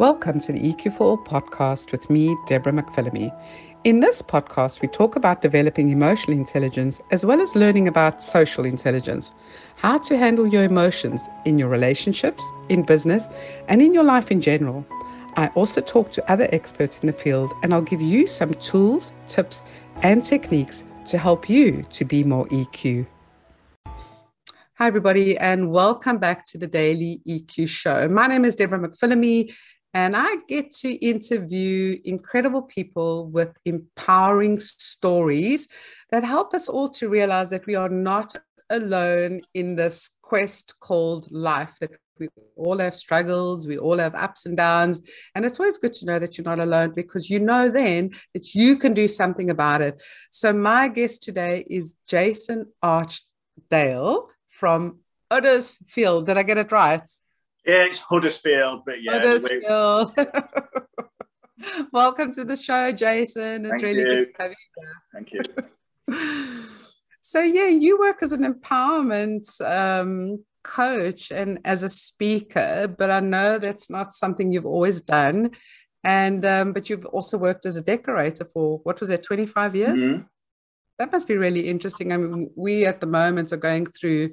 [0.00, 3.30] Welcome to the EQ for All podcast with me, Deborah McPhillamy.
[3.84, 8.64] In this podcast, we talk about developing emotional intelligence as well as learning about social
[8.64, 9.30] intelligence,
[9.76, 13.28] how to handle your emotions in your relationships, in business,
[13.68, 14.86] and in your life in general.
[15.36, 19.12] I also talk to other experts in the field and I'll give you some tools,
[19.26, 19.62] tips,
[19.96, 23.06] and techniques to help you to be more EQ.
[24.78, 28.08] Hi, everybody, and welcome back to the Daily EQ Show.
[28.08, 29.52] My name is Deborah McPhillamy,
[29.92, 35.66] and I get to interview incredible people with empowering stories
[36.10, 38.36] that help us all to realize that we are not
[38.70, 44.46] alone in this quest called life, that we all have struggles, we all have ups
[44.46, 45.02] and downs.
[45.34, 48.54] And it's always good to know that you're not alone because you know then that
[48.54, 50.00] you can do something about it.
[50.30, 55.00] So, my guest today is Jason Archdale from
[55.32, 56.26] Huddersfield.
[56.26, 57.08] Did I get it right?
[57.66, 59.12] Yeah, it's Huddersfield, but yeah.
[59.12, 60.12] Huddersfield.
[61.92, 63.66] Welcome to the show, Jason.
[63.66, 64.06] It's Thank really you.
[64.06, 64.94] good to have you here.
[65.12, 66.64] Thank you.
[67.20, 73.20] so, yeah, you work as an empowerment um, coach and as a speaker, but I
[73.20, 75.50] know that's not something you've always done.
[76.02, 80.00] And um, but you've also worked as a decorator for what was it, 25 years?
[80.00, 80.22] Mm-hmm.
[80.98, 82.10] That must be really interesting.
[82.10, 84.30] I mean, we at the moment are going through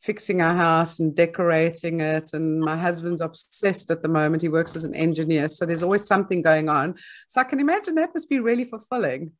[0.00, 2.30] fixing our house and decorating it.
[2.32, 4.42] And my husband's obsessed at the moment.
[4.42, 5.48] He works as an engineer.
[5.48, 6.94] So there's always something going on.
[7.28, 9.32] So I can imagine that must be really fulfilling.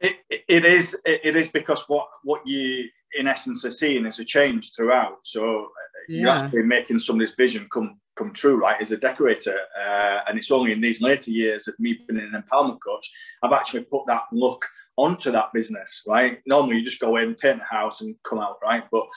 [0.00, 0.16] It,
[0.48, 4.72] it is it is because what what you in essence are seeing is a change
[4.74, 5.66] throughout so uh,
[6.08, 6.20] yeah.
[6.20, 10.50] you're actually making somebody's vision come come true right as a decorator uh, and it's
[10.50, 14.22] only in these later years of me being an empowerment coach i've actually put that
[14.32, 14.66] look
[15.00, 16.40] onto that business, right?
[16.46, 18.84] Normally you just go in, paint a house and come out, right?
[18.92, 19.08] But um,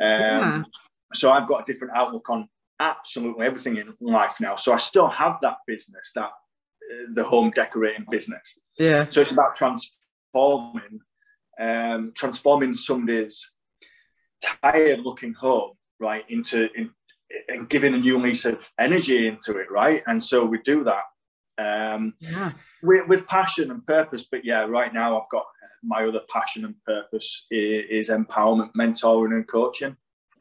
[0.00, 0.62] yeah.
[1.14, 4.54] so I've got a different outlook on absolutely everything in life now.
[4.56, 8.58] So I still have that business, that uh, the home decorating business.
[8.78, 9.06] Yeah.
[9.10, 11.00] So it's about transforming,
[11.60, 13.50] um, transforming somebody's
[14.62, 16.90] tired looking home, right, into in,
[17.48, 20.02] and giving a new lease of energy into it, right?
[20.06, 21.02] And so we do that.
[21.58, 22.52] Um, yeah
[22.82, 24.26] with, with passion and purpose.
[24.30, 25.44] But yeah, right now I've got
[25.82, 29.96] my other passion and purpose is, is empowerment, mentoring, and coaching.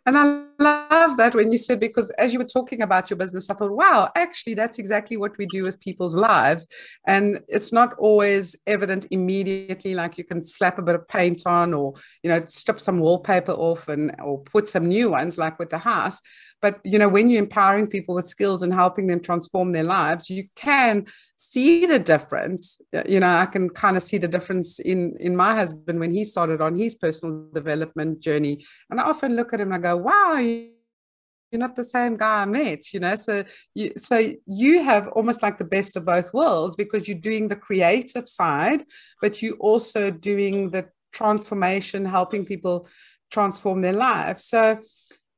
[0.05, 3.49] And I love that when you said, because as you were talking about your business,
[3.49, 6.67] I thought, wow, actually, that's exactly what we do with people's lives.
[7.05, 11.73] And it's not always evident immediately, like you can slap a bit of paint on
[11.73, 15.69] or, you know, strip some wallpaper off and or put some new ones, like with
[15.69, 16.19] the house.
[16.61, 20.29] But, you know, when you're empowering people with skills and helping them transform their lives,
[20.29, 21.07] you can
[21.37, 22.79] see the difference.
[23.07, 26.23] You know, I can kind of see the difference in, in my husband when he
[26.23, 28.63] started on his personal development journey.
[28.91, 32.41] And I often look at him and I go, wow, you're not the same guy
[32.41, 33.15] I met, you know.
[33.15, 33.43] So
[33.73, 37.55] you so you have almost like the best of both worlds because you're doing the
[37.55, 38.85] creative side,
[39.21, 42.87] but you also doing the transformation, helping people
[43.31, 44.45] transform their lives.
[44.45, 44.79] So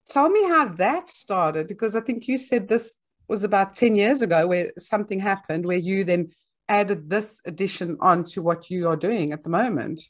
[0.08, 2.96] tell me how that started because I think you said this
[3.28, 6.31] was about 10 years ago where something happened where you then
[6.69, 10.02] added this addition on to what you are doing at the moment.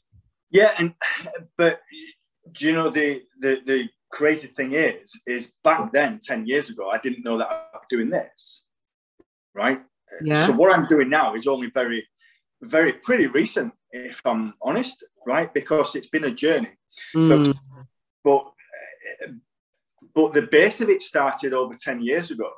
[0.50, 0.94] Yeah, and
[1.56, 1.80] but
[2.52, 6.88] do you know the the the crazy thing is is back then 10 years ago
[6.88, 8.62] I didn't know that I was doing this.
[9.54, 9.80] Right?
[10.20, 10.46] Yeah.
[10.46, 12.06] So what I'm doing now is only very
[12.62, 15.52] very pretty recent if I'm honest, right?
[15.52, 16.72] Because it's been a journey.
[17.14, 17.28] Mm.
[17.30, 17.56] But,
[18.24, 18.42] but
[20.14, 22.50] but the base of it started over 10 years ago,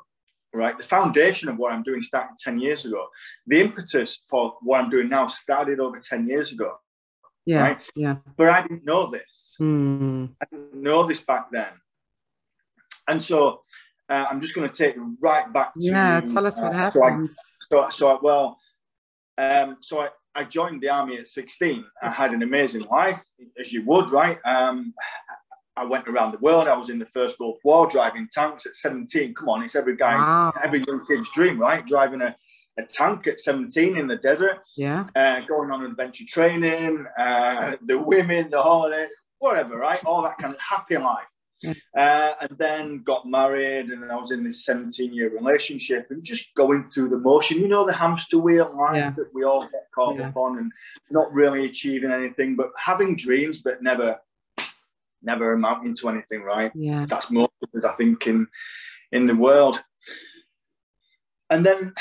[0.52, 0.76] right?
[0.76, 3.06] The foundation of what I'm doing started 10 years ago.
[3.46, 6.70] The impetus for what I'm doing now started over 10 years ago.
[7.46, 7.60] Yeah.
[7.60, 7.78] Right?
[7.94, 8.16] Yeah.
[8.36, 9.56] But I didn't know this.
[9.60, 10.34] Mm.
[10.42, 11.72] I didn't know this back then.
[13.08, 13.60] And so
[14.08, 15.80] uh, I'm just going to take right back to.
[15.80, 17.30] Yeah, tell us what uh, happened.
[17.60, 18.58] So, I, so, so I, well,
[19.38, 21.84] um, so I, I joined the army at 16.
[22.02, 23.24] I had an amazing life,
[23.58, 24.38] as you would, right?
[24.44, 24.92] Um,
[25.76, 26.68] I went around the world.
[26.68, 29.34] I was in the first Gulf War, driving tanks at 17.
[29.34, 30.52] Come on, it's every guy, wow.
[30.62, 31.86] every young kid's dream, right?
[31.86, 32.34] Driving a,
[32.78, 34.58] a tank at 17 in the desert.
[34.76, 35.06] Yeah.
[35.14, 39.06] Uh, going on adventure training, uh, the women, the holiday,
[39.38, 40.02] whatever, right?
[40.04, 41.26] All that kind of happy life.
[41.62, 41.72] Yeah.
[41.96, 46.54] Uh, and then got married, and I was in this 17 year relationship and just
[46.54, 47.60] going through the motion.
[47.60, 49.10] You know, the hamster wheel life yeah.
[49.10, 50.28] that we all get caught yeah.
[50.28, 50.70] up on and
[51.10, 54.18] not really achieving anything, but having dreams, but never
[55.22, 56.70] never amounting to anything, right?
[56.74, 57.06] Yeah.
[57.08, 58.46] That's most of us, I think, in
[59.12, 59.82] in the world.
[61.48, 61.94] And then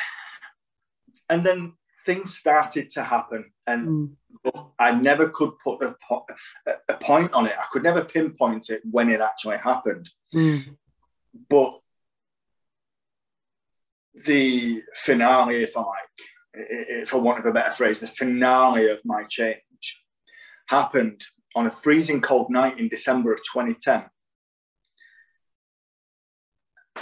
[1.29, 1.73] and then
[2.05, 4.69] things started to happen and mm.
[4.77, 5.95] I never could put a,
[6.87, 7.55] a, point on it.
[7.57, 10.09] I could never pinpoint it when it actually happened.
[10.33, 10.75] Mm.
[11.49, 11.79] But
[14.25, 15.87] the finale, if I like,
[16.53, 19.59] if I want of a better phrase, the finale of my change
[20.67, 21.23] happened
[21.55, 24.03] on a freezing cold night in December of 2010.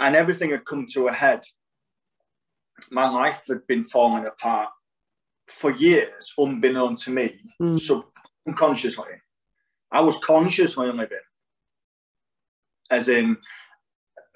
[0.00, 1.42] And everything had come to a head.
[2.90, 4.70] My life had been falling apart
[5.48, 7.80] for years, unbeknown to me, mm.
[7.80, 9.08] subconsciously.
[9.92, 11.18] I was consciously living,
[12.90, 13.36] as in,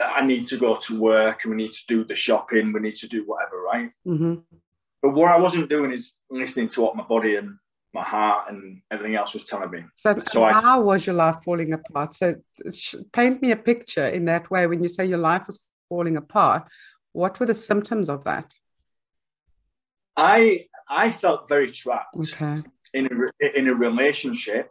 [0.01, 2.97] I need to go to work and we need to do the shopping, we need
[2.97, 3.91] to do whatever, right?
[4.07, 4.35] Mm-hmm.
[5.03, 7.57] But what I wasn't doing is listening to what my body and
[7.95, 9.85] my heart and everything else was telling me.
[9.95, 12.15] So, so how I, was your life falling apart?
[12.15, 12.37] So,
[13.13, 14.67] paint me a picture in that way.
[14.67, 15.59] When you say your life was
[15.89, 16.69] falling apart,
[17.19, 18.55] what were the symptoms of that?
[20.17, 22.63] I I felt very trapped okay.
[22.95, 24.71] in a in a relationship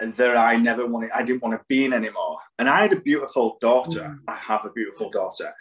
[0.00, 1.10] that I never wanted.
[1.14, 2.38] I didn't want to be in anymore.
[2.58, 4.04] And I had a beautiful daughter.
[4.04, 4.18] Mm.
[4.34, 5.52] I have a beautiful daughter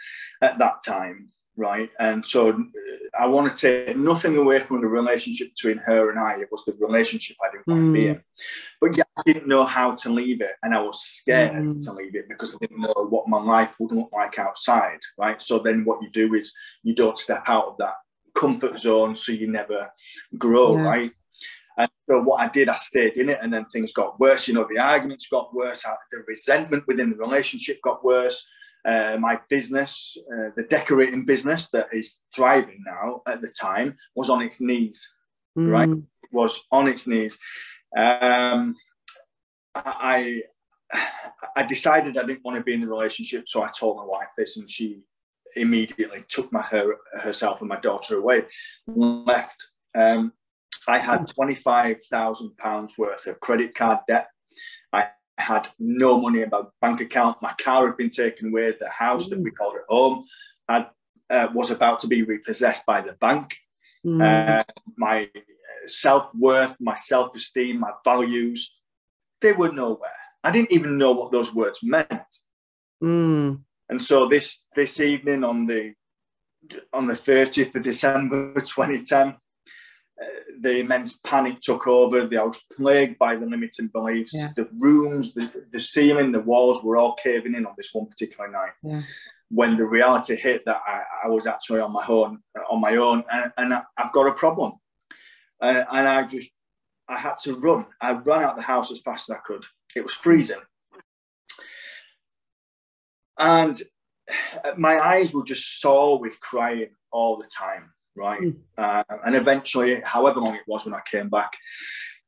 [0.41, 1.89] at that time, right?
[1.99, 2.53] And so uh,
[3.19, 6.33] I want to take nothing away from the relationship between her and I.
[6.33, 7.87] It was the relationship I didn't want mm.
[7.87, 8.23] to be in.
[8.81, 10.51] But yeah, I didn't know how to leave it.
[10.63, 11.85] And I was scared mm.
[11.85, 15.41] to leave it because I didn't know what my life would look like outside, right?
[15.41, 16.53] So then what you do is
[16.83, 17.95] you don't step out of that
[18.35, 19.89] comfort zone so you never
[20.37, 20.83] grow, yeah.
[20.83, 21.11] right?
[21.77, 24.47] And so what I did, I stayed in it, and then things got worse.
[24.47, 28.45] You know, the arguments got worse, the resentment within the relationship got worse.
[28.85, 34.29] Uh, my business, uh, the decorating business that is thriving now at the time, was
[34.29, 35.07] on its knees.
[35.57, 35.71] Mm.
[35.71, 35.89] Right,
[36.31, 37.37] was on its knees.
[37.97, 38.75] Um,
[39.75, 40.41] I
[41.55, 44.27] I decided I didn't want to be in the relationship, so I told my wife
[44.37, 45.01] this, and she
[45.55, 48.45] immediately took my her herself and my daughter away,
[48.87, 49.55] left.
[49.95, 50.33] Um,
[50.87, 54.27] I had twenty five thousand pounds worth of credit card debt.
[54.93, 57.41] I had no money in my bank account.
[57.41, 58.73] My car had been taken away.
[58.79, 59.55] The house that we mm.
[59.55, 60.25] called at home
[60.69, 60.87] had,
[61.29, 63.57] uh, was about to be repossessed by the bank.
[64.05, 64.21] Mm.
[64.21, 64.63] Uh,
[64.97, 65.29] my
[65.87, 68.71] self worth, my self esteem, my values,
[69.41, 70.09] they were nowhere.
[70.43, 72.09] I didn't even know what those words meant.
[73.03, 73.61] Mm.
[73.89, 75.93] And so this this evening on the
[76.93, 79.35] on the 30th of December 2010,
[80.61, 82.21] the immense panic took over.
[82.21, 84.33] I was plagued by the limiting beliefs.
[84.33, 84.51] Yeah.
[84.55, 88.49] The rooms, the, the ceiling, the walls were all caving in on this one particular
[88.49, 88.71] night.
[88.83, 89.01] Yeah.
[89.49, 92.39] When the reality hit that I, I, was actually on my own,
[92.69, 94.73] on my own, and, and I, have got a problem,
[95.61, 96.51] uh, and I just
[97.07, 97.85] I had to run.
[98.01, 99.63] I ran out the house as fast as I could.
[99.95, 100.61] It was freezing,
[103.37, 103.79] and
[104.77, 108.41] my eyes were just sore with crying all the time right?
[108.41, 108.57] Mm.
[108.77, 111.51] Uh, and eventually, however long it was when I came back,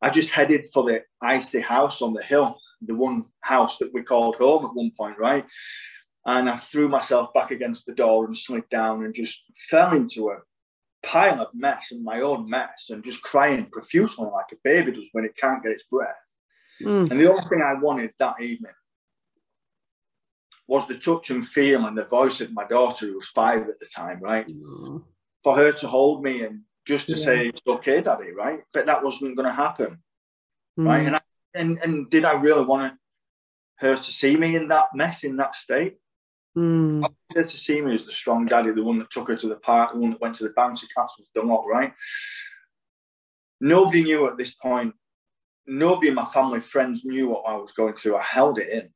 [0.01, 4.03] I just headed for the icy house on the hill, the one house that we
[4.03, 5.45] called home at one point, right?
[6.25, 10.29] And I threw myself back against the door and slid down and just fell into
[10.29, 10.37] a
[11.05, 15.07] pile of mess and my own mess and just crying profusely like a baby does
[15.13, 16.15] when it can't get its breath.
[16.83, 17.09] Mm.
[17.09, 18.73] And the only thing I wanted that evening
[20.67, 23.79] was the touch and feel and the voice of my daughter, who was five at
[23.79, 24.47] the time, right?
[24.47, 25.01] Mm
[25.47, 27.23] for her to hold me and just to yeah.
[27.23, 28.59] say it's okay, daddy, right?
[28.73, 29.99] But that wasn't going to happen,
[30.77, 30.85] mm.
[30.85, 31.05] right?
[31.07, 31.21] And, I,
[31.55, 32.95] and and did I really want
[33.77, 35.99] her to see me in that mess, in that state?
[36.57, 36.97] Mm.
[36.97, 39.37] I wanted her to see me as the strong daddy, the one that took her
[39.37, 41.93] to the park, the one that went to the bouncy castle, done all right.
[43.61, 44.95] Nobody knew at this point.
[45.65, 48.17] Nobody in my family, friends knew what I was going through.
[48.17, 48.89] I held it in.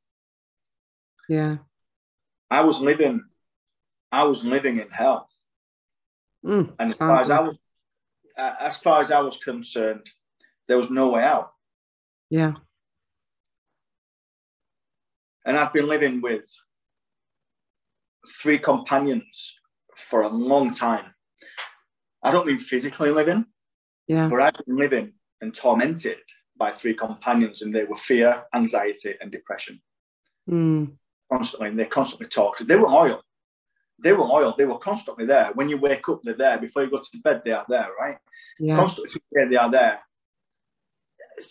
[1.30, 1.56] Yeah.
[2.50, 3.24] I was living.
[4.10, 5.30] I was living in hell.
[6.44, 7.58] Mm, and as far as I was,
[8.36, 10.08] uh, as far as I was concerned,
[10.66, 11.52] there was no way out.
[12.30, 12.54] Yeah.
[15.44, 16.44] And I've been living with
[18.40, 19.54] three companions
[19.96, 21.14] for a long time.
[22.22, 23.46] I don't mean physically living,
[24.06, 26.18] yeah, but I've been living and tormented
[26.56, 29.80] by three companions, and they were fear, anxiety, and depression.
[30.48, 30.92] Mm.
[31.32, 32.66] Constantly, and they constantly talked.
[32.66, 33.22] They were loyal
[34.02, 34.54] they were loyal.
[34.56, 35.50] They were constantly there.
[35.54, 36.58] When you wake up, they're there.
[36.58, 38.18] Before you go to bed, they are there, right?
[38.58, 38.76] Yeah.
[38.76, 40.00] Constantly, they are there,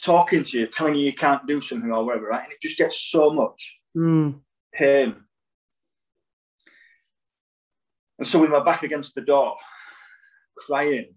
[0.03, 2.43] talking to you, telling you you can't do something or whatever, right?
[2.43, 4.39] And it just gets so much mm.
[4.73, 5.15] pain.
[8.19, 9.55] And so, with my back against the door,
[10.57, 11.15] crying,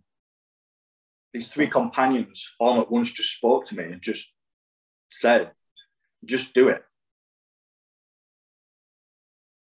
[1.33, 4.33] these three companions all at once just spoke to me and just
[5.11, 5.51] said,
[6.25, 6.83] "Just do it."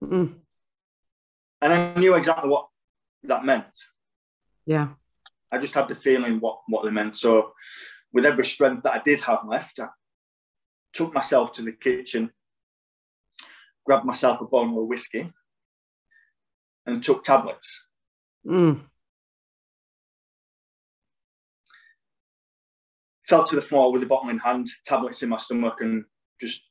[0.03, 0.41] Mm
[1.61, 2.67] and I knew exactly what
[3.23, 3.65] that meant.
[4.65, 4.89] Yeah.
[5.51, 7.17] I just had the feeling what what they meant.
[7.17, 7.53] So,
[8.13, 9.87] with every strength that I did have left, I
[10.93, 12.31] took myself to the kitchen,
[13.85, 15.31] grabbed myself a bottle of whiskey,
[16.85, 17.81] and took tablets.
[18.45, 18.81] Mm.
[23.27, 26.05] Fell to the floor with the bottle in hand, tablets in my stomach, and
[26.39, 26.61] just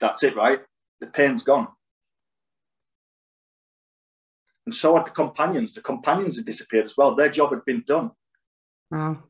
[0.00, 0.60] that's it, right?
[1.00, 1.68] The pain's gone.
[4.66, 5.74] And so had the companions.
[5.74, 7.14] The companions had disappeared as well.
[7.14, 8.12] Their job had been done.
[8.90, 9.22] Wow.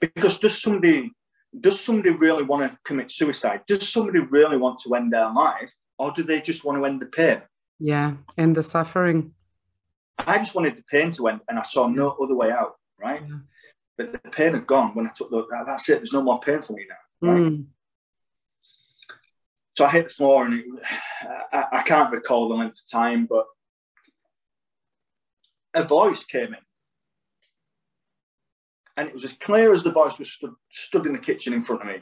[0.00, 1.12] Because does somebody
[1.58, 3.62] does somebody really want to commit suicide?
[3.66, 5.74] Does somebody really want to end their life?
[5.98, 7.42] Or do they just want to end the pain?
[7.78, 9.34] Yeah, end the suffering.
[10.18, 13.22] I just wanted the pain to end and I saw no other way out, right?
[13.26, 13.36] Yeah.
[13.96, 16.62] But the pain had gone when I took the, that's it, there's no more pain
[16.62, 17.30] for me now.
[17.32, 17.40] Right?
[17.40, 17.66] Mm.
[19.76, 20.64] So I hit the floor and it,
[21.52, 23.46] I, I can't recall the length of time, but
[25.74, 26.60] a voice came in
[28.98, 31.62] and it was as clear as the voice was stood, stood in the kitchen in
[31.62, 31.98] front of me.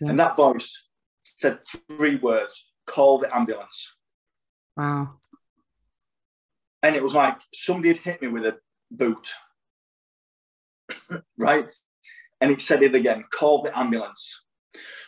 [0.00, 0.10] Yeah.
[0.10, 0.80] And that voice
[1.36, 1.58] said
[1.88, 3.88] three words call the ambulance.
[4.76, 5.14] Wow.
[6.84, 8.58] And it was like somebody had hit me with a
[8.92, 9.32] boot.
[11.36, 11.66] right?
[12.40, 14.40] And it said it again call the ambulance.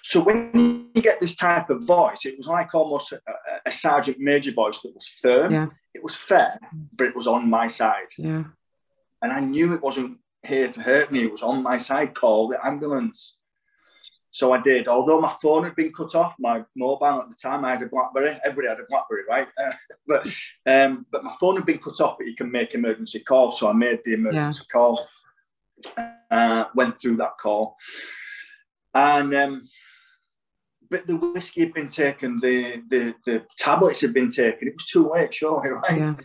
[0.03, 3.21] So when you get this type of voice, it was like almost a,
[3.67, 5.53] a sergeant major voice that was firm.
[5.53, 5.67] Yeah.
[5.95, 6.59] It was fair,
[6.95, 8.13] but it was on my side.
[8.17, 8.45] Yeah.
[9.23, 11.25] And I knew it wasn't here to hurt me.
[11.25, 12.15] It was on my side.
[12.15, 13.35] Call the ambulance.
[14.31, 14.89] So I did.
[14.89, 17.87] Although my phone had been cut off, my mobile at the time, I had a
[17.87, 18.39] BlackBerry.
[18.45, 19.49] Everybody had a BlackBerry, right?
[20.07, 20.27] But
[20.67, 23.59] um, but my phone had been cut off, but you can make emergency calls.
[23.59, 24.73] So I made the emergency yeah.
[24.73, 25.09] call.
[26.31, 27.77] Uh, went through that call,
[28.95, 29.69] and um,
[30.91, 34.69] but the whiskey had been taken, the the the tablets had been taken.
[34.69, 36.17] It was too late, surely, right?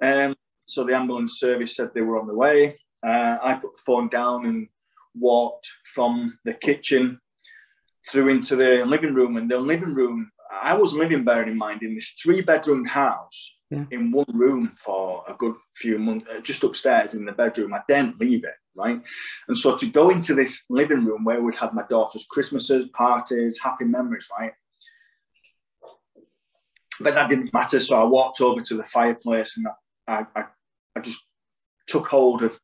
[0.00, 0.26] Yeah.
[0.26, 2.78] Um, so the ambulance service said they were on the way.
[3.04, 4.68] Uh, I put the phone down and
[5.14, 7.20] walked from the kitchen
[8.10, 9.36] through into the living room.
[9.36, 10.30] And the living room,
[10.62, 13.84] I was living, bearing in mind, in this three bedroom house yeah.
[13.90, 17.74] in one room for a good few months, uh, just upstairs in the bedroom.
[17.74, 19.00] I didn't leave it, right?
[19.48, 23.58] And so to go into this living room where we'd had my daughter's Christmases, parties,
[23.62, 24.52] happy memories, right?
[27.00, 27.80] But that didn't matter.
[27.80, 29.66] So I walked over to the fireplace and
[30.06, 30.44] I, I,
[30.96, 31.22] I just
[31.86, 32.58] took hold of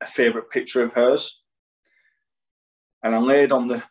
[0.00, 1.38] a favourite picture of hers.
[3.02, 3.82] And I laid on the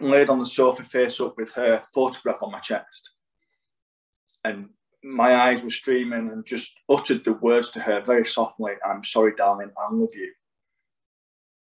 [0.00, 3.12] laid on the sofa face up with her photograph on my chest.
[4.44, 4.68] And
[5.04, 9.34] my eyes were streaming and just uttered the words to her very softly, I'm sorry,
[9.36, 10.32] darling, I love you.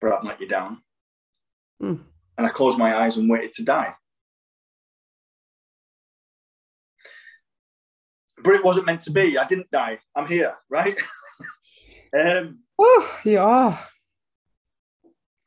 [0.01, 0.79] But I've let you down.
[1.83, 2.01] Mm.
[2.37, 3.95] And I closed my eyes and waited to die.
[8.43, 9.39] But it wasn't meant to be.
[9.39, 9.99] I didn't die.
[10.15, 10.97] I'm here, right?
[12.19, 13.79] um, Oh, yeah.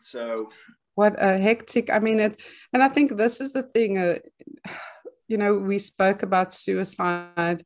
[0.01, 0.49] So
[0.95, 1.89] what a hectic.
[1.91, 2.41] I mean it
[2.73, 4.15] and I think this is the thing uh,
[5.27, 7.63] you know, we spoke about suicide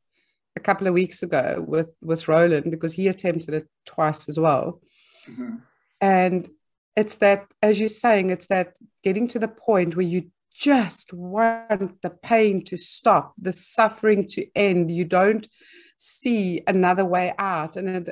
[0.56, 4.80] a couple of weeks ago with with Roland because he attempted it twice as well.
[5.28, 5.56] Mm-hmm.
[6.00, 6.48] And
[6.96, 12.02] it's that as you're saying it's that getting to the point where you just want
[12.02, 14.90] the pain to stop, the suffering to end.
[14.90, 15.48] You don't
[15.96, 17.76] see another way out.
[17.76, 18.08] And it,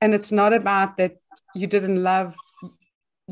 [0.00, 1.16] and it's not about that
[1.54, 2.36] you didn't love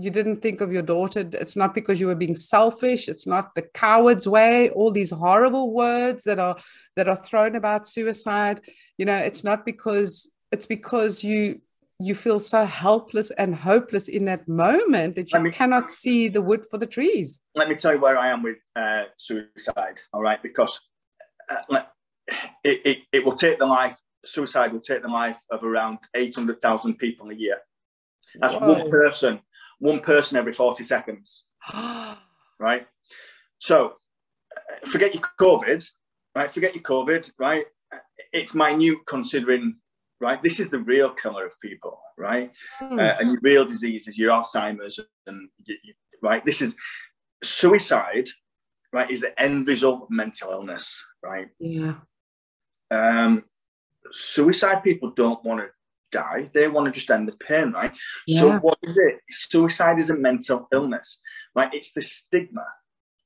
[0.01, 3.53] you didn't think of your daughter it's not because you were being selfish it's not
[3.57, 6.57] the coward's way all these horrible words that are
[6.95, 8.61] that are thrown about suicide
[8.97, 11.61] you know it's not because it's because you
[12.01, 16.41] you feel so helpless and hopeless in that moment that you me, cannot see the
[16.41, 20.23] wood for the trees let me tell you where i am with uh, suicide all
[20.23, 20.81] right because
[21.49, 21.83] uh,
[22.63, 26.95] it, it, it will take the life suicide will take the life of around 800,000
[26.95, 27.59] people a year.
[28.41, 28.75] That's Whoa.
[28.75, 29.41] one person,
[29.79, 31.45] one person every 40 seconds.
[32.59, 32.87] right?
[33.59, 33.95] So
[34.87, 35.85] forget your COVID,
[36.35, 36.51] right?
[36.51, 37.65] Forget your COVID, right?
[38.33, 39.77] It's minute considering,
[40.21, 40.43] right?
[40.43, 42.53] This is the real killer of people, right?
[42.81, 43.01] Mm.
[43.01, 46.45] Uh, and your real diseases, your Alzheimer's, and you, you, right?
[46.45, 46.75] This is
[47.43, 48.29] suicide,
[48.93, 49.11] right?
[49.11, 51.49] Is the end result of mental illness, right?
[51.59, 51.95] Yeah.
[52.91, 53.45] Um,
[54.13, 55.69] suicide people don't want to
[56.11, 56.51] die.
[56.55, 57.93] They want to just end the pain, right?
[58.27, 58.41] Yeah.
[58.41, 59.21] So what is it?
[59.31, 61.21] Suicide is a mental illness,
[61.55, 61.73] right?
[61.73, 62.67] It's the stigma,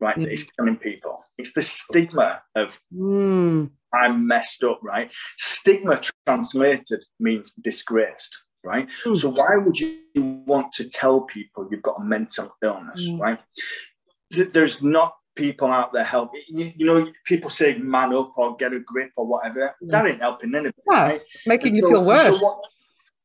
[0.01, 0.19] right?
[0.19, 1.23] That is killing people.
[1.39, 3.71] It's the stigma of mm.
[3.95, 5.11] I'm messed up, right?
[5.39, 8.89] Stigma translated means disgraced, right?
[9.05, 9.17] Mm.
[9.17, 13.21] So why would you want to tell people you've got a mental illness, mm.
[13.21, 13.41] right?
[14.31, 16.31] There's not people out there help.
[16.49, 19.75] You, you, know, people say man up or get a grip or whatever.
[19.81, 19.89] Yeah.
[19.91, 20.75] That ain't helping anybody.
[20.91, 21.23] Yeah, right?
[21.47, 22.41] making you feel worse.
[22.41, 22.65] So what,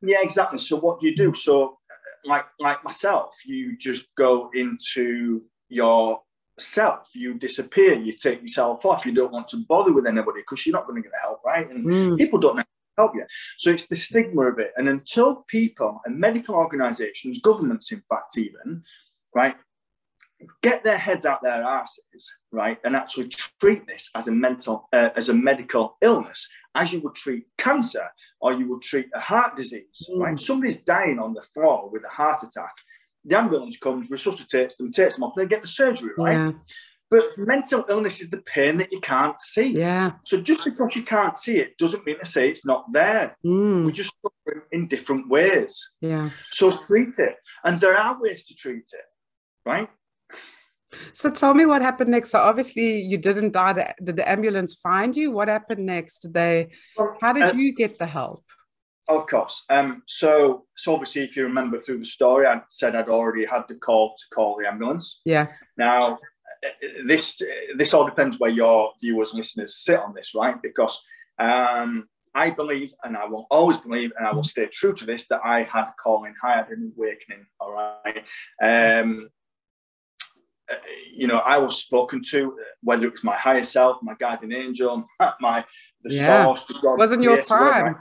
[0.01, 0.59] yeah, exactly.
[0.59, 1.33] So what do you do?
[1.33, 1.77] So
[2.25, 6.21] like like myself, you just go into your
[6.59, 7.09] self.
[7.13, 10.73] You disappear, you take yourself off, you don't want to bother with anybody because you're
[10.73, 11.69] not going to get the help, right?
[11.69, 12.17] And mm.
[12.17, 12.63] people don't know
[12.97, 13.25] help you.
[13.57, 14.73] So it's the stigma of it.
[14.75, 18.83] And until people and medical organizations, governments, in fact, even,
[19.35, 19.55] right,
[20.61, 25.09] get their heads out their asses, right, and actually treat this as a mental, uh,
[25.15, 28.07] as a medical illness, as you would treat cancer
[28.39, 30.19] or you would treat a heart disease, mm.
[30.19, 30.39] right?
[30.39, 32.73] Somebody's dying on the floor with a heart attack.
[33.27, 36.33] The ambulance comes, resuscitates them, takes them off, they get the surgery, right?
[36.33, 36.51] Yeah.
[37.09, 39.67] But mental illness is the pain that you can't see.
[39.67, 40.11] Yeah.
[40.25, 43.37] So just because you can't see it doesn't mean to say it's not there.
[43.45, 43.85] Mm.
[43.85, 45.89] We just suffer in different ways.
[46.01, 46.31] Yeah.
[46.45, 47.35] So treat it.
[47.63, 49.05] And there are ways to treat it,
[49.65, 49.89] right?
[51.13, 52.31] So tell me what happened next.
[52.31, 53.93] So obviously you didn't die.
[54.03, 55.31] Did the ambulance find you?
[55.31, 56.19] What happened next?
[56.19, 56.69] Did they
[57.21, 58.43] how did uh, you get the help?
[59.07, 59.63] Of course.
[59.69, 63.63] Um, so so obviously if you remember through the story, I said I'd already had
[63.69, 65.21] the call to call the ambulance.
[65.23, 65.47] Yeah.
[65.77, 66.19] Now
[67.05, 67.41] this
[67.77, 70.61] this all depends where your viewers and listeners sit on this, right?
[70.61, 71.01] Because
[71.39, 75.27] um, I believe, and I will always believe, and I will stay true to this,
[75.29, 77.45] that I had a calling, I had an awakening.
[77.59, 78.23] All right.
[78.61, 79.29] Um,
[81.13, 85.05] you know, I was spoken to, whether it was my higher self, my guardian angel,
[85.39, 85.65] my
[86.03, 86.43] the yeah.
[86.43, 86.97] source, the God.
[86.99, 87.85] Wasn't your time.
[87.85, 87.95] Right?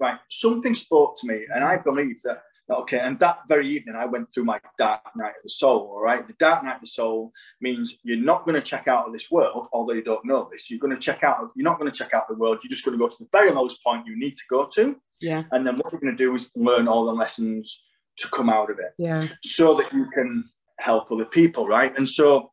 [0.00, 0.18] Right.
[0.28, 2.42] Something spoke to me, and I believe that
[2.72, 5.90] Okay, and that very evening, I went through my dark night of the soul.
[5.92, 9.06] All right, the dark night of the soul means you're not going to check out
[9.06, 10.70] of this world, although you don't know this.
[10.70, 11.50] You're going to check out.
[11.56, 12.60] You're not going to check out the world.
[12.62, 14.96] You're just going to go to the very lowest point you need to go to.
[15.20, 15.44] Yeah.
[15.50, 17.82] And then what you're going to do is learn all the lessons
[18.18, 18.92] to come out of it.
[18.98, 19.26] Yeah.
[19.42, 20.44] So that you can
[20.78, 21.96] help other people, right?
[21.96, 22.52] And so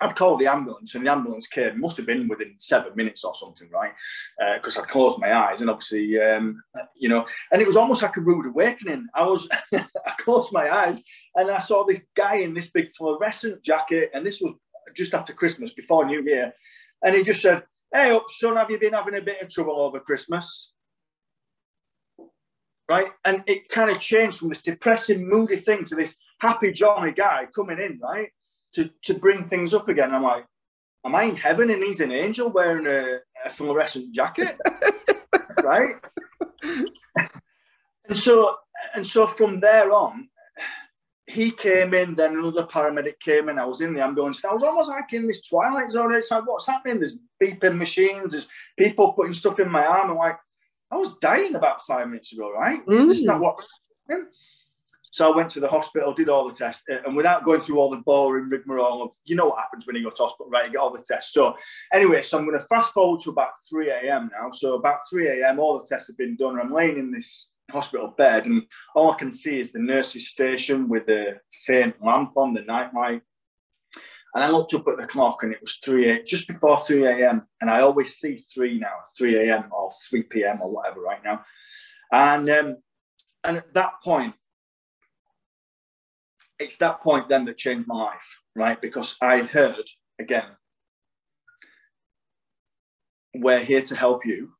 [0.00, 1.80] I'd called the ambulance, and the ambulance came.
[1.80, 3.92] Must have been within seven minutes or something, right?
[4.56, 6.62] Because uh, I'd closed my eyes, and obviously, um,
[6.94, 9.06] you know, and it was almost like a rude awakening.
[9.14, 11.02] I was, I closed my eyes,
[11.34, 14.52] and I saw this guy in this big fluorescent jacket, and this was
[14.94, 16.52] just after Christmas, before New Year,
[17.02, 17.62] and he just said,
[17.92, 20.72] "Hey, up, son, have you been having a bit of trouble over Christmas?"
[22.88, 27.12] Right, and it kind of changed from this depressing, moody thing to this happy, jolly
[27.12, 28.28] guy coming in, right?
[28.74, 30.14] To, to bring things up again.
[30.14, 30.46] I'm like,
[31.04, 34.56] am I in heaven and he's an angel wearing a, a fluorescent jacket?
[35.62, 35.94] right?
[36.62, 38.56] and so
[38.94, 40.28] and so from there on,
[41.26, 43.58] he came in, then another paramedic came in.
[43.58, 44.44] I was in the ambulance.
[44.44, 46.12] I was almost like in this twilight zone.
[46.12, 47.00] It's like, what's happening?
[47.00, 48.48] There's beeping machines, there's
[48.78, 50.10] people putting stuff in my arm.
[50.10, 50.38] I'm like,
[50.90, 52.84] I was dying about five minutes ago, right?
[52.86, 53.00] Mm.
[53.00, 53.64] Is this not what
[55.10, 57.90] so I went to the hospital, did all the tests, and without going through all
[57.90, 60.66] the boring rigmarole of, you know what happens when you go to hospital, right?
[60.66, 61.32] You get all the tests.
[61.32, 61.54] So
[61.92, 64.30] anyway, so I'm going to fast forward to about 3 a.m.
[64.32, 64.50] now.
[64.52, 66.58] So about 3 a.m., all the tests have been done.
[66.58, 68.62] I'm laying in this hospital bed, and
[68.94, 72.92] all I can see is the nurse's station with the faint lamp on, the night
[72.94, 73.22] light.
[74.34, 77.06] And I looked up at the clock and it was 3 a, just before 3
[77.06, 77.46] a.m.
[77.62, 79.70] And I always see 3 now, 3 a.m.
[79.72, 80.60] or 3 p.m.
[80.60, 81.42] or whatever right now.
[82.12, 82.76] And um,
[83.44, 84.34] and at that point,
[86.58, 88.80] it's that point then that changed my life, right?
[88.80, 89.84] Because I heard
[90.18, 90.48] again,
[93.34, 94.52] we're here to help you,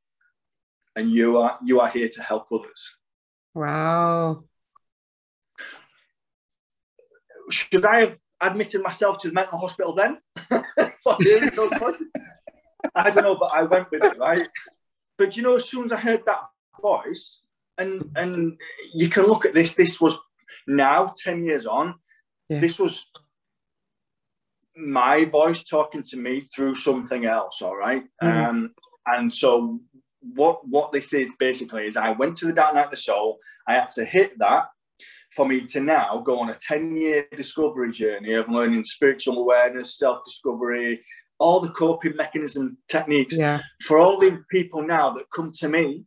[0.94, 2.90] and you are you are here to help others.
[3.54, 4.44] Wow.
[7.50, 10.18] Should I have admitted myself to the mental hospital then?
[12.94, 14.48] I don't know, but I went with it, right?
[15.16, 16.40] But you know, as soon as I heard that
[16.80, 17.40] voice,
[17.78, 18.58] and and
[18.92, 20.18] you can look at this, this was
[20.66, 21.94] now, 10 years on,
[22.48, 22.60] yeah.
[22.60, 23.04] this was
[24.76, 28.04] my voice talking to me through something else, all right?
[28.22, 28.74] mm Um,
[29.08, 29.80] and so
[30.34, 33.38] what what this is basically is I went to the Dark Night of the Soul.
[33.68, 34.64] I had to hit that
[35.34, 39.98] for me to now go on a 10 year discovery journey of learning spiritual awareness,
[39.98, 41.04] self discovery,
[41.38, 43.60] all the coping mechanism techniques yeah.
[43.84, 46.04] for all the people now that come to me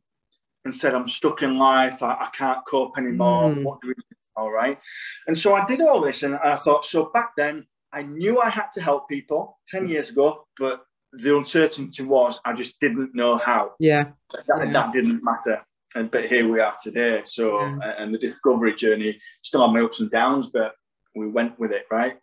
[0.65, 3.49] and said, I'm stuck in life, I, I can't cope anymore.
[3.49, 3.63] Mm.
[3.63, 3.93] What do we
[4.39, 4.79] all right.
[5.27, 8.49] And so I did all this and I thought, so back then I knew I
[8.49, 9.89] had to help people 10 mm.
[9.89, 13.73] years ago, but the uncertainty was I just didn't know how.
[13.79, 14.11] Yeah.
[14.33, 14.71] That, yeah.
[14.71, 15.61] that didn't matter.
[15.95, 17.23] And but here we are today.
[17.25, 17.95] So yeah.
[17.97, 20.73] and the discovery journey still on my ups and downs, but
[21.15, 22.17] we went with it, right?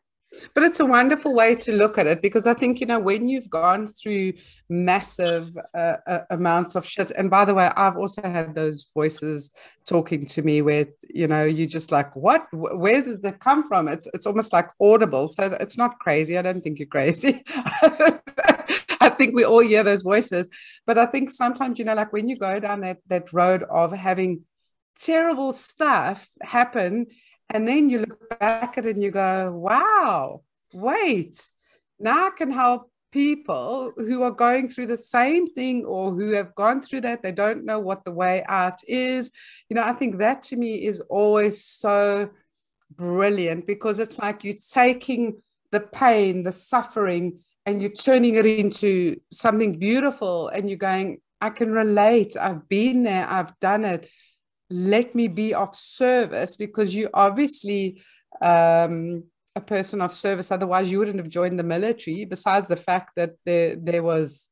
[0.55, 3.29] But it's a wonderful way to look at it because I think, you know, when
[3.29, 4.35] you've gone through
[4.69, 9.51] massive uh, uh, amounts of shit, and by the way, I've also had those voices
[9.87, 12.47] talking to me where, you know, you just like, what?
[12.53, 13.89] Where does that come from?
[13.89, 15.29] It's, it's almost like audible.
[15.29, 16.37] So it's not crazy.
[16.37, 17.43] I don't think you're crazy.
[19.01, 20.49] I think we all hear those voices.
[20.87, 23.93] But I think sometimes, you know, like when you go down that, that road of
[23.93, 24.43] having
[24.99, 27.07] terrible stuff happen
[27.51, 31.51] and then you look back at it and you go, wow, wait,
[31.99, 36.55] now I can help people who are going through the same thing or who have
[36.55, 37.23] gone through that.
[37.23, 39.31] They don't know what the way out is.
[39.69, 42.31] You know, I think that to me is always so
[42.95, 45.41] brilliant because it's like you're taking
[45.73, 51.51] the pain, the suffering, and you're turning it into something beautiful and you're going, I
[51.51, 52.37] can relate.
[52.37, 54.09] I've been there, I've done it.
[54.71, 58.03] Let me be of service because you obviously
[58.41, 59.25] um,
[59.55, 60.51] a person of service.
[60.51, 62.25] Otherwise, you wouldn't have joined the military.
[62.25, 64.49] Besides the fact that there there was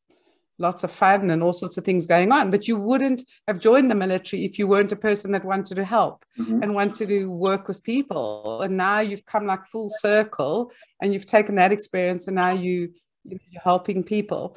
[0.59, 3.90] lots of fun and all sorts of things going on, but you wouldn't have joined
[3.90, 6.62] the military if you weren't a person that wanted to help mm-hmm.
[6.62, 8.62] and wanted to work with people.
[8.62, 10.70] And now you've come like full circle,
[11.03, 12.92] and you've taken that experience, and now you
[13.24, 14.57] you're helping people.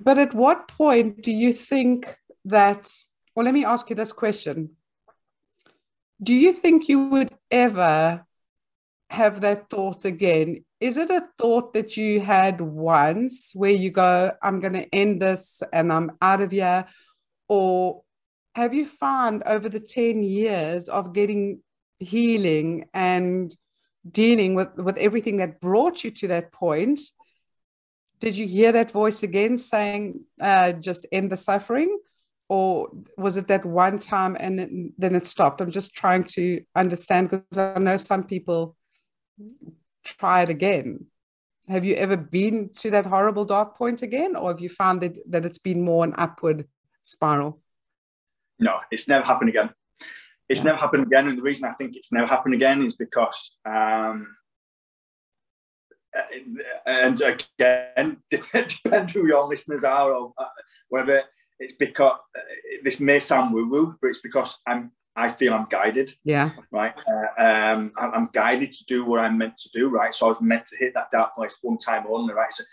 [0.00, 2.88] But at what point do you think that?
[3.36, 4.70] Well, let me ask you this question.
[6.22, 8.24] Do you think you would ever
[9.10, 10.64] have that thought again?
[10.80, 15.20] Is it a thought that you had once where you go, I'm going to end
[15.20, 16.86] this and I'm out of here?
[17.46, 18.04] Or
[18.54, 21.60] have you found over the 10 years of getting
[21.98, 23.54] healing and
[24.10, 27.00] dealing with, with everything that brought you to that point?
[28.18, 31.98] Did you hear that voice again saying, uh, just end the suffering?
[32.48, 35.60] Or was it that one time and then it stopped?
[35.60, 38.76] I'm just trying to understand because i know some people
[40.04, 41.06] try it again.
[41.68, 45.18] Have you ever been to that horrible dark point again or have you found that,
[45.28, 46.68] that it's been more an upward
[47.02, 47.60] spiral?
[48.58, 49.70] No it's never happened again.
[50.48, 50.66] It's yeah.
[50.66, 54.28] never happened again and the reason i think it's never happened again is because um,
[56.86, 60.44] and again, depend who your listeners are or uh,
[60.88, 61.22] whether
[61.58, 62.18] it's because
[62.84, 66.12] this may sound woo woo, but it's because I'm I feel I'm guided.
[66.24, 66.50] Yeah.
[66.70, 66.92] Right.
[67.08, 69.88] Uh, um, I'm guided to do what I'm meant to do.
[69.88, 70.14] Right.
[70.14, 72.34] So I was meant to hit that dark place one time only.
[72.34, 72.52] Right.
[72.52, 72.64] So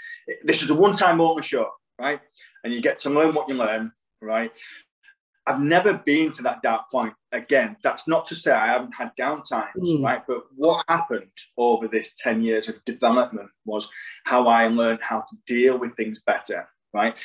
[0.44, 1.70] this is a one time only show.
[2.00, 2.20] Right.
[2.64, 3.94] And you get to learn what you learn.
[4.22, 4.52] Right.
[5.46, 7.76] I've never been to that dark point again.
[7.84, 10.04] That's not to say I haven't had downtimes, mm.
[10.04, 10.22] right?
[10.26, 13.90] But what happened over this 10 years of development was
[14.24, 17.16] how I learned how to deal with things better, right?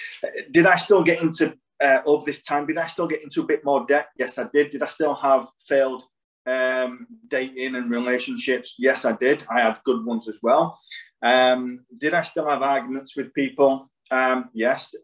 [0.51, 2.67] Did I still get into uh, over this time?
[2.67, 4.09] Did I still get into a bit more debt?
[4.19, 4.71] Yes, I did.
[4.71, 6.05] Did I still have failed
[6.47, 8.75] um, dating and relationships?
[8.79, 9.45] Yes, I did.
[9.51, 10.79] I had good ones as well.
[11.23, 13.91] Um, did I still have arguments with people?
[14.11, 14.95] Um, yes,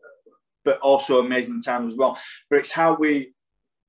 [0.64, 2.18] but also amazing times as well.
[2.48, 3.34] But it's how we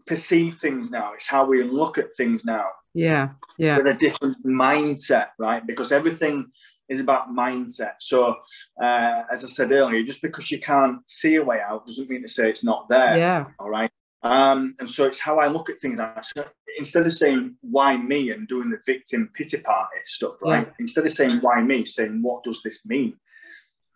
[0.06, 1.14] perceive things now.
[1.14, 2.66] It's how we look at things now.
[2.94, 3.78] Yeah, yeah.
[3.78, 5.66] With a different mindset, right?
[5.66, 6.52] Because everything
[6.90, 7.94] is about mindset.
[8.00, 8.36] So,
[8.82, 12.22] uh, as I said earlier, just because you can't see a way out doesn't mean
[12.22, 13.18] to say it's not there.
[13.18, 13.46] Yeah.
[13.60, 13.92] All right.
[14.24, 16.00] Um, and so it's how I look at things.
[16.78, 20.66] Instead of saying why me and doing the victim pity party stuff, right?
[20.66, 20.74] Yeah.
[20.80, 23.18] Instead of saying why me, saying what does this mean,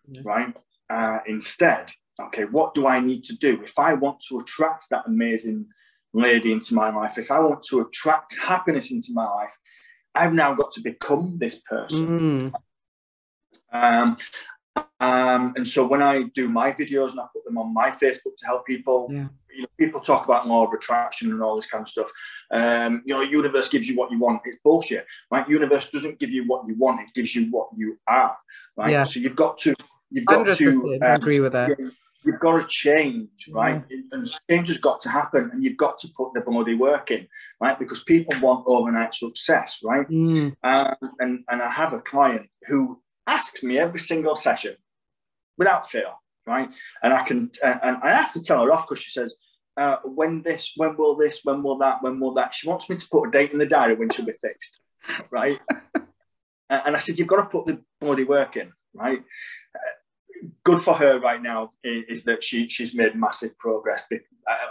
[0.08, 0.22] yeah.
[0.24, 0.56] right?
[0.88, 5.06] Uh, instead, okay, what do I need to do if I want to attract that
[5.06, 5.66] amazing
[6.12, 7.18] lady into my life?
[7.18, 9.56] If I want to attract happiness into my life,
[10.14, 12.52] I've now got to become this person.
[12.52, 12.60] Mm.
[13.72, 14.16] Um,
[15.00, 18.36] um, and so when I do my videos and I put them on my Facebook
[18.38, 19.28] to help people, yeah.
[19.54, 22.10] you know, people talk about law of attraction and all this kind of stuff.
[22.50, 24.42] Um, you know, universe gives you what you want.
[24.44, 25.48] It's bullshit, right?
[25.48, 28.36] Universe doesn't give you what you want; it gives you what you are,
[28.76, 28.90] right?
[28.90, 29.04] Yeah.
[29.04, 29.74] So you've got to,
[30.10, 31.70] you've got to uh, agree with that.
[32.22, 33.82] You've got to change, right?
[33.88, 33.98] Yeah.
[34.12, 37.26] And change has got to happen, and you've got to put the bloody work in,
[37.58, 37.78] right?
[37.78, 40.06] Because people want overnight success, right?
[40.10, 40.54] Mm.
[40.62, 44.76] Um, and and I have a client who asks me every single session
[45.56, 46.70] without fail, right?
[47.02, 49.34] And I can, and I have to tell her off because she says,
[49.76, 52.54] uh, when this, when will this, when will that, when will that?
[52.54, 54.80] She wants me to put a date in the diary when she'll be fixed,
[55.30, 55.58] right?
[56.70, 59.22] and I said, you've got to put the bloody work in, right?
[59.74, 64.04] Uh, good for her right now is, is, that she she's made massive progress.
[64.10, 64.18] I,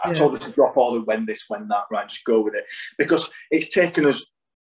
[0.06, 0.14] I yeah.
[0.14, 2.08] told her to drop all the when this, when that, right?
[2.08, 2.66] Just go with it
[2.98, 4.26] because it's taken us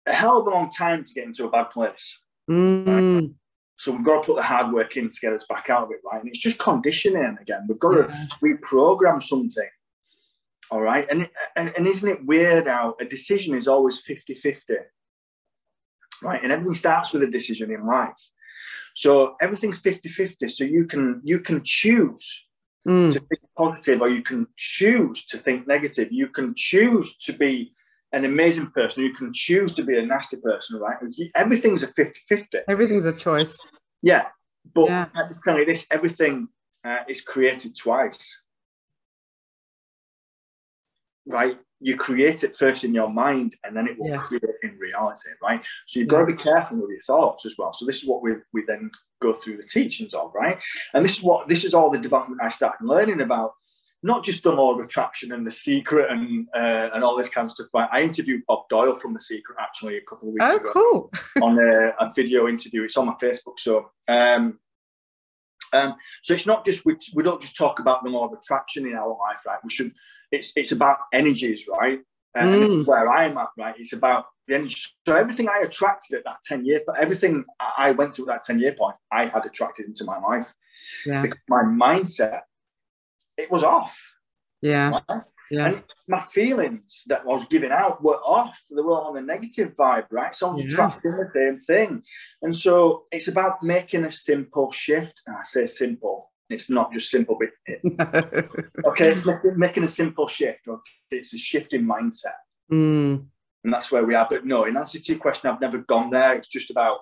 [0.07, 2.19] a hell of a long time to get into a bad place.
[2.51, 2.87] Mm.
[2.87, 3.31] Right?
[3.79, 5.91] So we've got to put the hard work in to get us back out of
[5.93, 6.21] it, right?
[6.21, 7.65] And it's just conditioning again.
[7.69, 9.69] We've got to reprogram something.
[10.73, 11.07] All right.
[11.11, 14.75] And, and, and isn't it weird how a decision is always 50 50?
[16.23, 16.43] Right.
[16.43, 18.19] And everything starts with a decision in life.
[18.97, 20.49] So everything's 50 50.
[20.49, 22.45] So you can you can choose
[22.87, 23.13] mm.
[23.13, 26.09] to think positive or you can choose to think negative.
[26.11, 27.75] You can choose to be
[28.13, 29.05] an amazing person.
[29.05, 30.97] You can choose to be a nasty person, right?
[31.35, 32.59] Everything's a 50 50.
[32.69, 33.59] Everything's a choice.
[34.03, 34.27] Yeah.
[34.75, 35.07] But yeah.
[35.15, 36.49] let me tell you this everything
[36.85, 38.41] uh, is created twice.
[41.27, 41.59] Right?
[41.81, 44.19] you create it first in your mind and then it will yeah.
[44.19, 45.65] create in reality, right?
[45.87, 47.73] So you've got to be careful with your thoughts as well.
[47.73, 48.91] So this is what we, we then
[49.21, 50.59] go through the teachings of, right?
[50.95, 53.53] And this is what this is all the development I started learning about,
[54.03, 57.47] not just the law of attraction and the secret and uh, and all this kind
[57.47, 57.69] of stuff.
[57.75, 60.73] I interviewed Bob Doyle from the secret actually a couple of weeks oh, ago.
[60.73, 61.13] cool.
[61.43, 62.85] on a, a, video interview.
[62.85, 63.59] It's on my Facebook.
[63.59, 64.59] So um,
[65.73, 68.87] um, so it's not just we, we don't just talk about the law of attraction
[68.87, 69.59] in our life, right?
[69.63, 69.93] We should.
[70.31, 72.01] It's it's about energies, right?
[72.35, 72.87] And, mm.
[72.87, 73.75] where I'm at, right?
[73.79, 74.77] It's about the energy.
[75.07, 77.45] So everything I attracted at that ten year, but everything
[77.77, 80.55] I went through that ten year point, I had attracted into my life.
[81.05, 81.23] Yeah.
[81.23, 82.41] Because my mindset,
[83.39, 83.99] it was off.
[84.61, 84.91] Yeah.
[84.91, 85.23] Right?
[85.51, 85.67] Yeah.
[85.69, 88.61] And my feelings that I was giving out were off.
[88.71, 90.35] They were all on the negative vibe, right?
[90.35, 90.75] So I was yes.
[90.75, 92.03] trapped in the same thing.
[92.43, 95.23] And so it's about making a simple shift.
[95.27, 96.31] And I say simple.
[96.51, 97.49] It's not just simple, but
[98.87, 99.25] okay, it's
[99.57, 100.67] making, a simple shift.
[100.67, 102.41] Okay, it's a shift in mindset.
[102.73, 103.27] Mm.
[103.65, 104.27] And that's where we are.
[104.29, 106.35] But no, in answer to your question, I've never gone there.
[106.35, 107.01] It's just about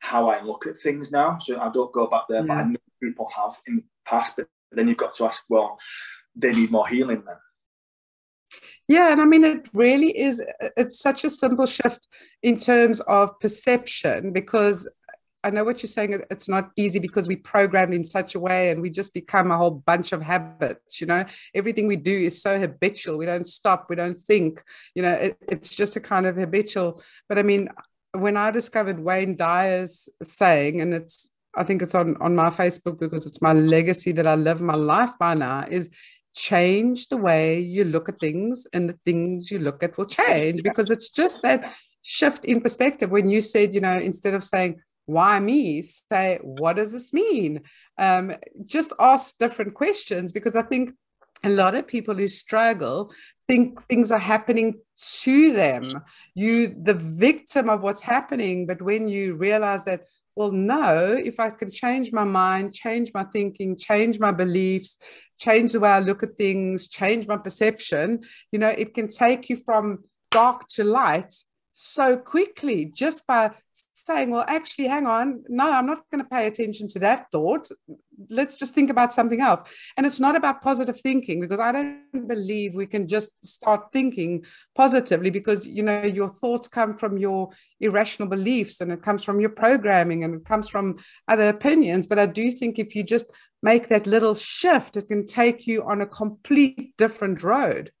[0.00, 1.38] how I look at things now.
[1.38, 2.46] So I don't go back there, yeah.
[2.46, 4.34] but I know people have in the past.
[4.36, 5.78] But then you've got to ask, well,
[6.34, 7.36] they need more healing then.
[8.86, 10.42] Yeah, and I mean, it really is,
[10.76, 12.08] it's such a simple shift
[12.42, 14.88] in terms of perception because
[15.44, 16.20] I know what you're saying.
[16.30, 19.56] It's not easy because we programmed in such a way and we just become a
[19.56, 21.00] whole bunch of habits.
[21.00, 23.18] You know, everything we do is so habitual.
[23.18, 24.62] We don't stop, we don't think.
[24.94, 27.00] You know, it, it's just a kind of habitual.
[27.28, 27.68] But I mean,
[28.12, 32.98] when I discovered Wayne Dyer's saying, and it's, I think it's on, on my Facebook
[32.98, 35.90] because it's my legacy that I live my life by now, is
[36.34, 40.62] change the way you look at things and the things you look at will change.
[40.62, 43.10] Because it's just that shift in perspective.
[43.10, 45.80] When you said you know instead of saying why me?
[45.80, 47.62] say what does this mean?
[47.98, 48.34] Um,
[48.66, 50.92] just ask different questions because i think
[51.44, 53.12] a lot of people who struggle
[53.46, 54.74] think things are happening
[55.22, 56.02] to them.
[56.34, 60.02] You the victim of what's happening but when you realize that
[60.38, 60.88] well no
[61.30, 64.98] if i can change my mind change my thinking change my beliefs
[65.38, 69.48] change the way I look at things, change my perception, you know, it can take
[69.48, 71.32] you from dark to light
[71.80, 73.52] so quickly just by
[73.94, 77.68] saying, well, actually, hang on, no, I'm not going to pay attention to that thought.
[78.28, 79.62] Let's just think about something else.
[79.96, 84.44] And it's not about positive thinking because I don't believe we can just start thinking
[84.74, 89.38] positively because, you know, your thoughts come from your irrational beliefs and it comes from
[89.38, 92.08] your programming and it comes from other opinions.
[92.08, 93.26] But I do think if you just
[93.62, 97.92] make that little shift, it can take you on a complete different road.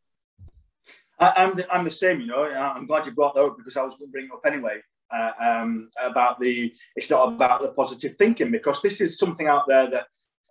[1.20, 2.44] I, am the, I'm the same, you know.
[2.44, 4.80] I'm glad you brought that up because I was going to bring it up anyway
[5.12, 6.72] uh, um, about the.
[6.96, 10.06] It's not about the positive thinking because this is something out there that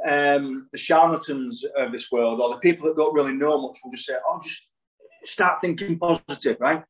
[0.05, 3.91] um, the charlatans of this world or the people that don't really know much will
[3.91, 4.67] just say, "Oh, just
[5.23, 6.83] start thinking positive," right?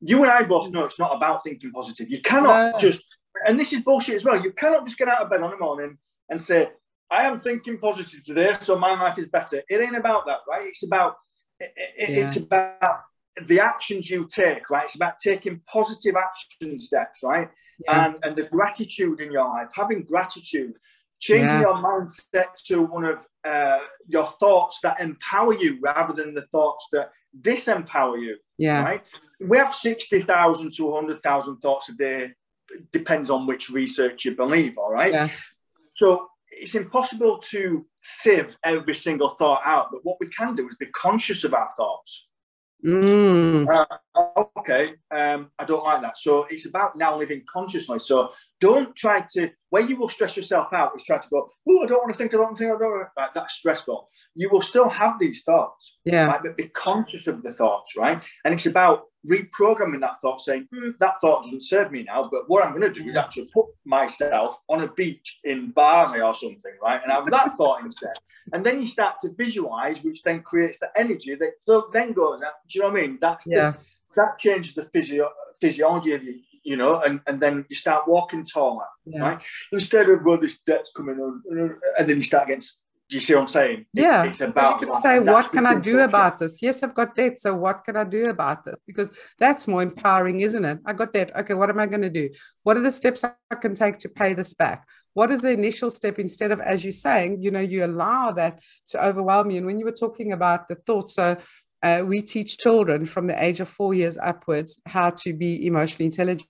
[0.00, 2.10] You and I both know it's not about thinking positive.
[2.10, 2.78] You cannot no.
[2.78, 3.02] just,
[3.46, 4.42] and this is bullshit as well.
[4.42, 5.96] You cannot just get out of bed on the morning
[6.28, 6.68] and say,
[7.10, 9.62] I am thinking positive today, so my life is better.
[9.68, 10.66] It ain't about that, right?
[10.66, 11.14] It's about
[11.60, 12.24] it, it, yeah.
[12.24, 13.02] it's about
[13.46, 14.84] the actions you take, right?
[14.84, 17.50] It's about taking positive action steps, right?
[17.84, 18.06] Yeah.
[18.06, 20.74] And and the gratitude in your life, having gratitude,
[21.18, 21.60] changing yeah.
[21.60, 26.86] your mindset to one of uh, your thoughts that empower you rather than the thoughts
[26.92, 27.10] that
[27.42, 28.36] disempower you.
[28.58, 28.82] Yeah.
[28.82, 29.02] Right.
[29.40, 32.30] We have sixty thousand to hundred thousand thoughts a day.
[32.92, 34.78] Depends on which research you believe.
[34.78, 35.12] All right.
[35.12, 35.28] Yeah.
[35.94, 40.76] So it's impossible to sieve every single thought out, but what we can do is
[40.76, 42.26] be conscious of our thoughts.
[42.84, 43.66] Mm.
[43.68, 46.18] Uh, okay, um, I don't like that.
[46.18, 47.98] So it's about now living consciously.
[47.98, 51.82] So don't try to, where you will stress yourself out is try to go, oh,
[51.82, 53.30] I don't want to think, I don't think, I don't want to.
[53.34, 54.08] that's stressful.
[54.34, 55.98] You will still have these thoughts.
[56.04, 56.26] Yeah.
[56.26, 56.40] Right?
[56.42, 58.22] But be conscious of the thoughts, right?
[58.44, 62.28] And it's about reprogramming that thought, saying, mm, that thought doesn't serve me now.
[62.30, 66.20] But what I'm going to do is actually put myself on a beach in Bali
[66.20, 67.00] or something, right?
[67.02, 68.14] And have that thought instead.
[68.52, 71.52] And then you start to visualize, which then creates the energy that
[71.92, 72.52] then goes out.
[72.68, 73.18] Do you know what I mean?
[73.20, 73.72] That's yeah.
[73.72, 73.78] The,
[74.16, 78.46] that changes the physio- physiology of you, you know, and, and then you start walking
[78.46, 79.20] taller, yeah.
[79.20, 79.38] right?
[79.72, 81.42] Instead of, well, this debt's coming on,
[81.98, 82.62] and then you start getting
[83.08, 83.86] you see what I'm saying?
[83.92, 84.24] Yeah.
[84.24, 86.60] It's about you could say, what can I do about this?
[86.60, 87.38] Yes, I've got that.
[87.38, 88.76] So what can I do about this?
[88.86, 90.80] Because that's more empowering, isn't it?
[90.84, 91.34] I got that.
[91.36, 92.30] Okay, what am I going to do?
[92.64, 94.86] What are the steps I can take to pay this back?
[95.14, 98.60] What is the initial step instead of, as you're saying, you know, you allow that
[98.88, 99.58] to overwhelm you?
[99.58, 101.38] And when you were talking about the thoughts, so
[101.82, 106.06] uh, we teach children from the age of four years upwards how to be emotionally
[106.06, 106.48] intelligent.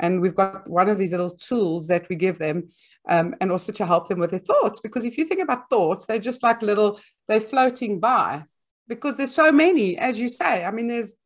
[0.00, 2.68] And we've got one of these little tools that we give them
[3.08, 4.80] um, and also to help them with their thoughts.
[4.80, 8.44] Because if you think about thoughts, they're just like little, they're floating by.
[8.88, 10.64] because there's so many, as you say.
[10.64, 11.16] I mean, there's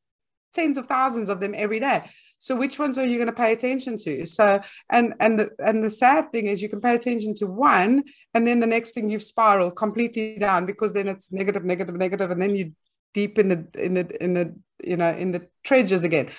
[0.52, 2.04] tens of thousands of them every day.
[2.38, 4.24] So which ones are you going to pay attention to?
[4.24, 8.04] So and and the and the sad thing is you can pay attention to one,
[8.34, 12.30] and then the next thing you've spiraled completely down because then it's negative, negative, negative,
[12.30, 12.72] and then you
[13.14, 16.30] deep in the in the in the you know in the treasures again.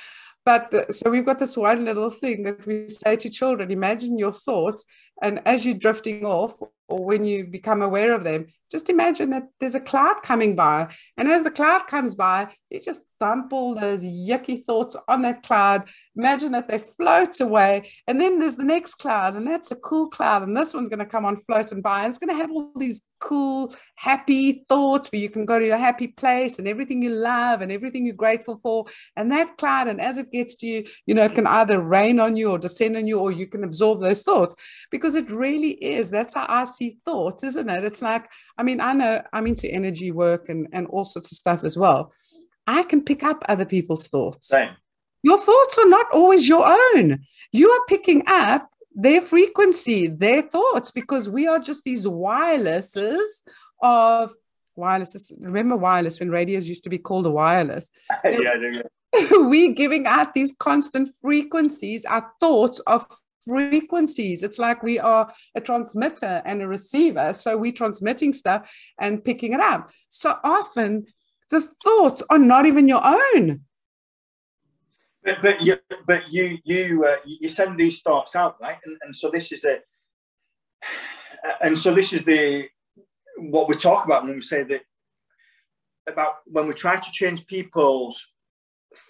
[0.43, 4.17] But uh, so we've got this one little thing that we say to children: imagine
[4.17, 4.83] your thoughts,
[5.21, 6.57] and as you're drifting off,
[6.87, 10.93] or when you become aware of them, just imagine that there's a cloud coming by.
[11.17, 15.43] And as the cloud comes by, you just dump all those yucky thoughts on that
[15.43, 15.87] cloud.
[16.15, 17.91] Imagine that they float away.
[18.07, 20.41] And then there's the next cloud, and that's a cool cloud.
[20.43, 22.03] And this one's going to come on floating by.
[22.03, 25.65] And it's going to have all these cool, happy thoughts where you can go to
[25.65, 28.85] your happy place and everything you love and everything you're grateful for.
[29.15, 32.19] And that cloud, and as it gets to you, you know, it can either rain
[32.19, 34.55] on you or descend on you, or you can absorb those thoughts
[34.89, 36.09] because it really is.
[36.09, 37.83] That's how I see thoughts, isn't it?
[37.83, 41.37] It's like, I mean, I know I'm into energy work and, and all sorts of
[41.37, 42.13] stuff as well.
[42.67, 44.49] I can pick up other people's thoughts.
[44.49, 44.71] Same.
[45.23, 47.19] Your thoughts are not always your own.
[47.51, 53.43] You are picking up their frequency, their thoughts, because we are just these wirelesses
[53.81, 54.33] of
[54.75, 55.31] wireless.
[55.39, 57.89] Remember wireless when radios used to be called a wireless?
[58.23, 58.81] yeah, yeah.
[59.47, 63.05] we giving out these constant frequencies, our thoughts of
[63.45, 64.43] frequencies.
[64.43, 67.33] It's like we are a transmitter and a receiver.
[67.33, 69.89] So we're transmitting stuff and picking it up.
[70.09, 71.05] So often
[71.49, 73.61] the thoughts are not even your own.
[75.23, 75.77] But, but you
[76.07, 79.63] but you you uh, you send these thoughts out right and, and so this is
[79.63, 79.77] a
[81.61, 82.67] and so this is the
[83.37, 84.81] what we talk about when we say that
[86.07, 88.25] about when we try to change people's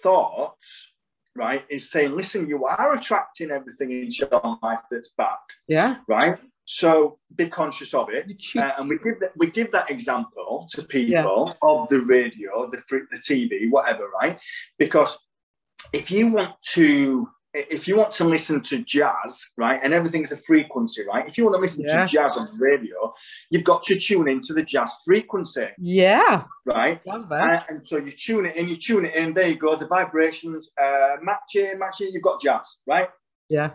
[0.02, 0.91] thoughts
[1.34, 5.36] right, is saying, listen, you are attracting everything in your life that's bad.
[5.68, 5.96] Yeah.
[6.08, 6.38] Right.
[6.64, 10.82] So be conscious of it, uh, and we give that we give that example to
[10.84, 11.10] people
[11.48, 11.68] yeah.
[11.68, 14.38] of the radio, the the TV, whatever, right?
[14.78, 15.18] Because
[15.92, 20.36] if you want to if you want to listen to jazz, right, and everything's a
[20.36, 21.28] frequency, right?
[21.28, 22.06] If you want to listen yeah.
[22.06, 23.12] to jazz on the radio,
[23.50, 25.66] you've got to tune into the jazz frequency.
[25.78, 26.44] Yeah.
[26.64, 27.00] Right.
[27.06, 27.66] Love that.
[27.68, 29.86] And, and so you tune it in, you tune it in, there you go, the
[29.86, 33.08] vibrations, uh, matching, matching, you've got jazz, right?
[33.48, 33.72] Yeah.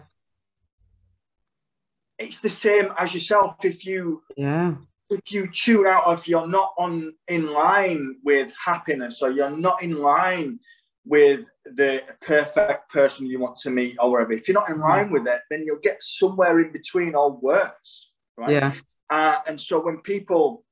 [2.18, 3.64] It's the same as yourself.
[3.64, 4.76] If you yeah
[5.10, 9.50] if you tune out or if you're not on in line with happiness or you're
[9.50, 10.60] not in line
[11.06, 14.34] with the perfect person you want to meet or whatever.
[14.34, 18.12] If you're not in line with it, then you'll get somewhere in between or worse.
[18.38, 18.52] Right?
[18.52, 18.74] Yeah.
[19.10, 20.64] Uh, and so when people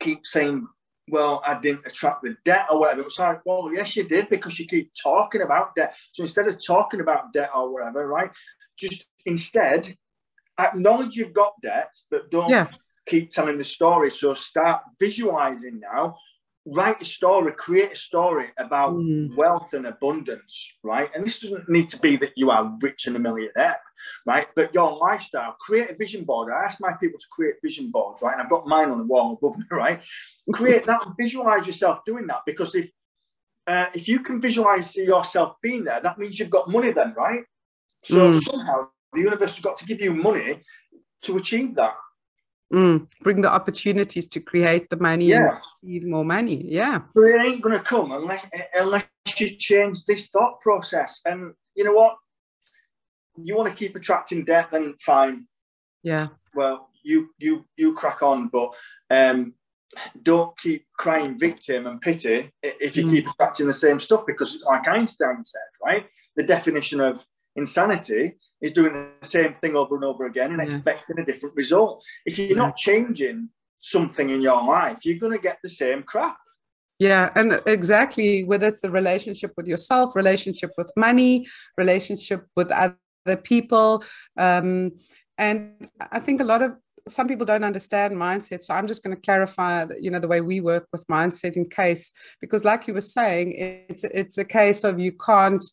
[0.00, 0.66] keep saying,
[1.08, 4.58] well, I didn't attract the debt or whatever, it's like, well, yes, you did because
[4.58, 5.96] you keep talking about debt.
[6.12, 8.30] So instead of talking about debt or whatever, right,
[8.78, 9.96] just instead
[10.58, 12.68] acknowledge you've got debt, but don't yeah.
[13.06, 14.10] keep telling the story.
[14.10, 16.16] So start visualizing now
[16.66, 19.34] write a story, create a story about mm.
[19.34, 21.08] wealth and abundance, right?
[21.14, 23.80] And this doesn't need to be that you are rich and a millionaire,
[24.26, 24.46] right?
[24.54, 26.52] But your lifestyle, create a vision board.
[26.52, 28.34] I ask my people to create vision boards, right?
[28.34, 30.02] And I've got mine on the wall above me, right?
[30.52, 32.90] Create that and visualize yourself doing that because if
[33.66, 37.44] uh, if you can visualize yourself being there, that means you've got money then, right?
[38.04, 38.42] So mm.
[38.42, 40.60] somehow the universe has got to give you money
[41.22, 41.94] to achieve that.
[42.72, 45.58] Mm, bring the opportunities to create the money yeah.
[45.82, 46.64] and more money.
[46.68, 47.00] Yeah.
[47.14, 49.06] But it ain't going to come unless, unless
[49.38, 51.20] you change this thought process.
[51.26, 52.16] And you know what?
[53.42, 55.48] You want to keep attracting debt, then fine.
[56.04, 56.28] Yeah.
[56.54, 58.72] Well, you you you crack on, but
[59.10, 59.54] um,
[60.22, 63.10] don't keep crying victim and pity if you mm.
[63.10, 66.06] keep attracting the same stuff because, like Einstein said, right,
[66.36, 67.24] the definition of
[67.60, 68.24] insanity
[68.60, 70.66] is doing the same thing over and over again and yeah.
[70.66, 72.02] expecting a different result.
[72.26, 72.64] If you're yeah.
[72.64, 73.48] not changing
[73.80, 76.36] something in your life, you're going to get the same crap.
[76.98, 81.46] Yeah, and exactly whether it's the relationship with yourself, relationship with money,
[81.78, 84.04] relationship with other people.
[84.36, 84.92] Um,
[85.38, 86.72] and I think a lot of
[87.08, 90.40] some people don't understand mindset so i'm just going to clarify you know the way
[90.40, 94.84] we work with mindset in case because like you were saying it's it's a case
[94.84, 95.64] of you can't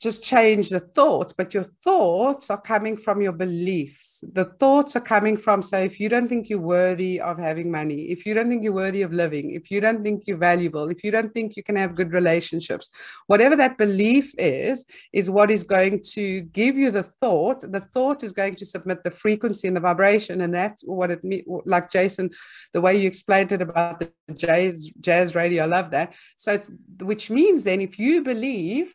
[0.00, 4.22] just change the thoughts, but your thoughts are coming from your beliefs.
[4.32, 8.10] The thoughts are coming from, so if you don't think you're worthy of having money,
[8.10, 11.02] if you don't think you're worthy of living, if you don't think you're valuable, if
[11.04, 12.90] you don't think you can have good relationships,
[13.28, 17.60] whatever that belief is, is what is going to give you the thought.
[17.60, 20.42] The thought is going to submit the frequency and the vibration.
[20.42, 22.30] And that's what it means, like Jason,
[22.72, 26.14] the way you explained it about the jazz, jazz radio, I love that.
[26.36, 28.94] So it's, which means then if you believe,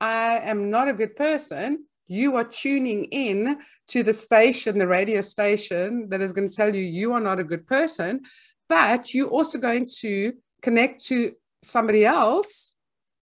[0.00, 5.20] I am not a good person, you are tuning in to the station, the radio
[5.20, 8.22] station that is going to tell you you are not a good person.
[8.68, 10.32] But you're also going to
[10.62, 11.32] connect to
[11.62, 12.74] somebody else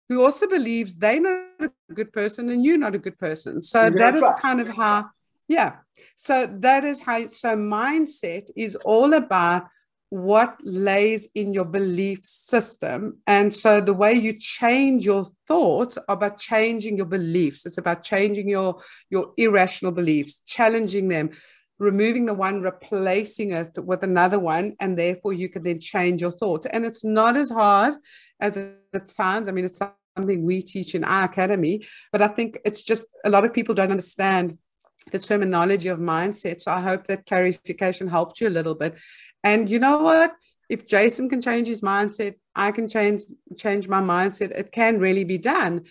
[0.07, 3.61] who also believes they're not a good person and you're not a good person.
[3.61, 4.41] So yeah, that is right.
[4.41, 5.09] kind of how,
[5.47, 5.77] yeah.
[6.15, 9.67] So that is how, so mindset is all about
[10.09, 13.19] what lays in your belief system.
[13.27, 17.65] And so the way you change your thoughts about changing your beliefs.
[17.65, 21.29] It's about changing your, your irrational beliefs, challenging them,
[21.77, 26.31] removing the one, replacing it with another one, and therefore you can then change your
[26.31, 26.65] thoughts.
[26.65, 27.95] And it's not as hard
[28.39, 29.47] as it sounds.
[29.47, 29.77] I mean, it's
[30.15, 33.75] something we teach in our academy, but I think it's just a lot of people
[33.75, 34.57] don't understand
[35.11, 36.61] the terminology of mindset.
[36.61, 38.95] So I hope that clarification helped you a little bit.
[39.43, 40.33] And you know what?
[40.69, 43.23] If Jason can change his mindset, I can change
[43.57, 44.51] change my mindset.
[44.51, 45.85] It can really be done.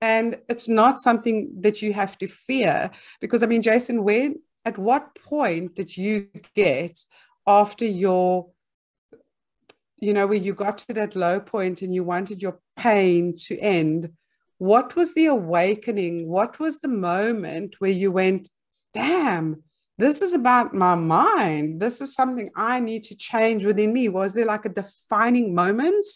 [0.00, 4.78] And it's not something that you have to fear because I mean, Jason, when at
[4.78, 6.98] what point did you get
[7.46, 8.50] after your
[9.98, 13.58] you know where you got to that low point and you wanted your pain to
[13.58, 14.10] end
[14.58, 18.48] what was the awakening what was the moment where you went
[18.92, 19.62] damn
[19.96, 24.34] this is about my mind this is something i need to change within me was
[24.34, 26.06] there like a defining moment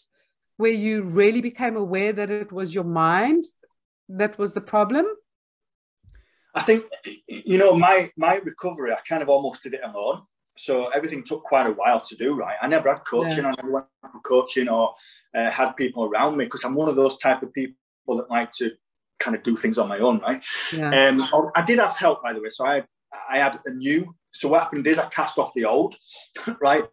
[0.57, 3.45] where you really became aware that it was your mind
[4.09, 5.07] that was the problem
[6.59, 6.85] I think
[7.27, 8.93] you know my my recovery.
[8.93, 10.23] I kind of almost did it alone.
[10.57, 12.35] So everything took quite a while to do.
[12.35, 13.45] Right, I never had coaching.
[13.45, 13.51] Yeah.
[13.51, 14.95] I never went for coaching or
[15.37, 17.77] uh, had people around me because I'm one of those type of people
[18.17, 18.73] that like to
[19.21, 20.21] kind of do things on my own.
[20.21, 20.43] Right.
[20.73, 21.09] Yeah.
[21.09, 22.51] Um, so I did have help, by the way.
[22.51, 22.83] So I
[23.31, 24.15] I had a new.
[24.33, 25.97] So what happened is I cast off the old,
[26.61, 26.85] right?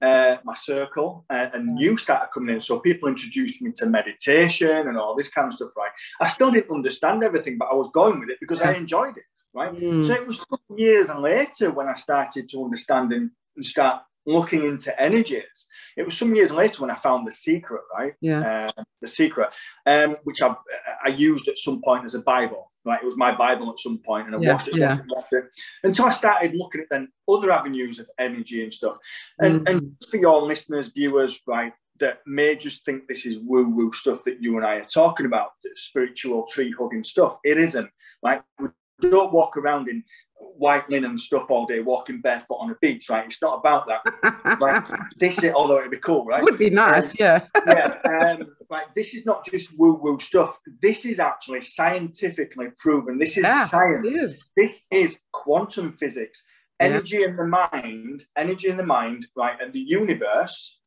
[0.00, 2.60] uh, my circle, uh, and new started coming in.
[2.60, 5.90] So people introduced me to meditation and all this kind of stuff, right?
[6.20, 9.24] I still didn't understand everything, but I was going with it because I enjoyed it,
[9.54, 9.72] right?
[9.72, 10.06] Mm.
[10.06, 14.64] So it was some years later when I started to understand and, and start looking
[14.64, 15.66] into energies.
[15.96, 18.14] It was some years later when I found the secret, right?
[18.20, 18.70] Yeah.
[18.76, 19.50] Uh, the secret,
[19.86, 20.56] um, which I've
[21.04, 22.72] I used at some point as a Bible.
[22.86, 24.98] Right, it was my Bible at some point, and I yeah, watched it, yeah.
[25.32, 25.44] it
[25.82, 28.98] until I started looking at then other avenues of energy and stuff.
[29.40, 29.76] And mm-hmm.
[29.76, 34.22] and for your listeners, viewers, right, that may just think this is woo woo stuff
[34.24, 37.38] that you and I are talking about, spiritual tree hugging stuff.
[37.44, 37.90] It isn't.
[38.22, 38.68] Like we
[39.00, 40.04] don't walk around in
[40.38, 43.26] white linen stuff all day, walking barefoot on a beach, right?
[43.26, 44.58] It's not about that.
[44.60, 44.84] like
[45.18, 46.42] this is, although it'd be cool, right?
[46.42, 47.46] Would be nice, um, yeah.
[47.66, 47.94] yeah.
[48.04, 50.58] Um, like this is not just woo woo stuff.
[50.82, 53.18] This is actually scientifically proven.
[53.18, 54.16] This is yeah, science.
[54.16, 54.50] Is.
[54.56, 56.44] This is quantum physics.
[56.78, 57.28] Energy yeah.
[57.28, 59.58] in the mind, energy in the mind, right?
[59.60, 60.78] And the universe,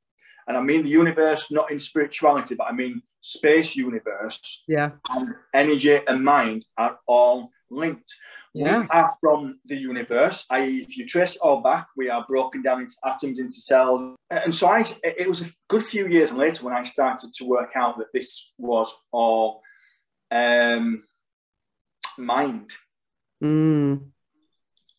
[0.48, 4.64] and I mean the universe not in spirituality, but I mean space universe.
[4.68, 4.92] Yeah.
[5.10, 8.14] And energy and mind are all linked.
[8.54, 8.80] Yeah.
[8.80, 12.62] We are from the universe, i.e., if you trace it all back, we are broken
[12.64, 14.16] down into atoms, into cells.
[14.32, 17.72] And so I, it was a good few years later when I started to work
[17.76, 19.62] out that this was all
[20.32, 21.04] um,
[22.18, 22.72] mind.
[23.44, 24.10] Mm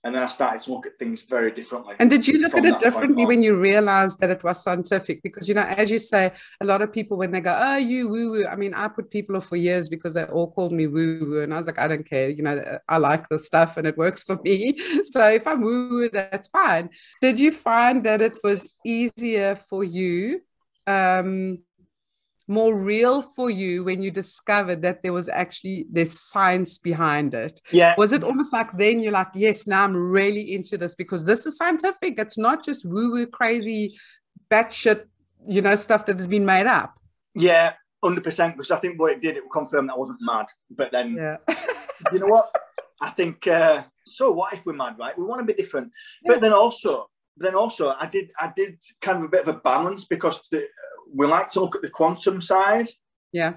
[0.03, 1.94] and then I started to look at things very differently.
[1.98, 5.22] And did you look at it differently when you realized that it was scientific?
[5.22, 8.09] Because you know, as you say, a lot of people when they go, "Oh, you
[8.09, 10.86] woo woo," I mean, I put people off for years because they all called me
[10.86, 12.30] woo woo, and I was like, I don't care.
[12.30, 14.78] You know, I like the stuff and it works for me.
[15.05, 16.90] So if I'm woo woo, that's fine.
[17.20, 20.42] Did you find that it was easier for you?
[20.86, 21.59] Um,
[22.51, 27.61] more real for you when you discovered that there was actually this science behind it.
[27.70, 27.94] Yeah.
[27.96, 31.46] Was it almost like then you're like yes now i'm really into this because this
[31.46, 32.18] is scientific.
[32.18, 33.96] It's not just woo woo crazy
[34.51, 35.05] batshit
[35.46, 36.98] you know stuff that has been made up.
[37.34, 37.74] Yeah
[38.05, 40.46] 100% because i think what it did it confirmed that i wasn't mad.
[40.70, 41.36] But then yeah.
[42.12, 42.51] you know what?
[43.01, 45.16] I think uh, so what if we're mad right?
[45.16, 45.92] We want to be different.
[46.24, 46.32] Yeah.
[46.32, 47.09] but then also
[47.41, 50.66] then also I did I did kind of a bit of a balance because the,
[51.12, 52.88] we like to look at the quantum side.
[53.32, 53.55] Yeah.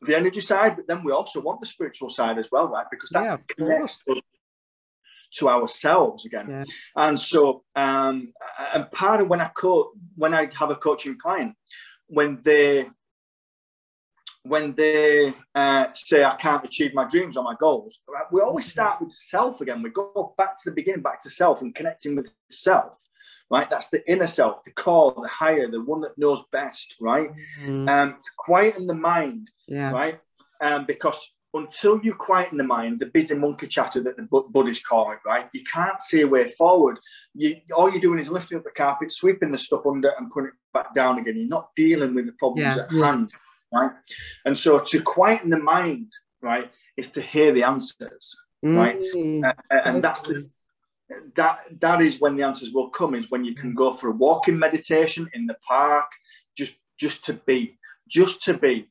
[0.00, 2.86] The energy side, but then we also want the spiritual side as well, right?
[2.90, 4.20] Because that yeah, connects us
[5.34, 6.48] to ourselves again.
[6.48, 6.64] Yeah.
[6.96, 8.32] And so, um,
[8.74, 11.56] and part of when I coach, when I have a coaching client,
[12.06, 12.88] when they
[14.44, 17.98] when they uh, say I can't achieve my dreams or my goals,
[18.30, 19.82] we always start with self again.
[19.82, 23.08] We go back to the beginning, back to self, and connecting with self
[23.50, 23.68] right?
[23.70, 27.30] That's the inner self, the core, the higher, the one that knows best, right?
[27.62, 27.88] Mm.
[27.88, 29.90] Um, to quieten the mind, yeah.
[29.90, 30.20] right?
[30.60, 35.12] Um, because until you quieten the mind, the busy monkey chatter that the Buddhists call
[35.12, 35.48] it, right?
[35.52, 36.98] You can't see a way forward.
[37.34, 40.48] You, all you're doing is lifting up the carpet, sweeping the stuff under, and putting
[40.48, 41.36] it back down again.
[41.36, 43.30] You're not dealing with the problems yeah, at hand,
[43.72, 43.92] right?
[44.44, 48.76] And so to quieten the mind, right, is to hear the answers, mm.
[48.76, 49.54] right?
[49.70, 50.46] Uh, and that's the
[51.36, 54.12] that that is when the answers will come is when you can go for a
[54.12, 56.10] walking meditation in the park
[56.56, 57.78] just just to be,
[58.08, 58.90] just to be.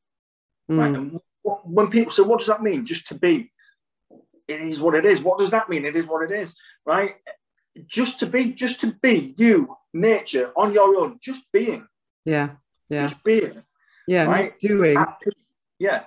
[0.72, 0.80] Mm.
[0.80, 0.96] Right?
[0.96, 1.20] And
[1.64, 3.52] when people say, "What does that mean?" Just to be.
[4.48, 5.22] It is what it is.
[5.22, 5.86] What does that mean?
[5.86, 6.56] It is what it is,
[6.86, 7.16] right?
[7.86, 11.86] Just to be, just to be you, nature on your own, just being.
[12.24, 12.52] Yeah,
[12.90, 13.02] yeah.
[13.02, 13.62] Just being.
[14.08, 14.58] Yeah, right?
[14.58, 14.98] doing.
[15.80, 16.06] Yeah,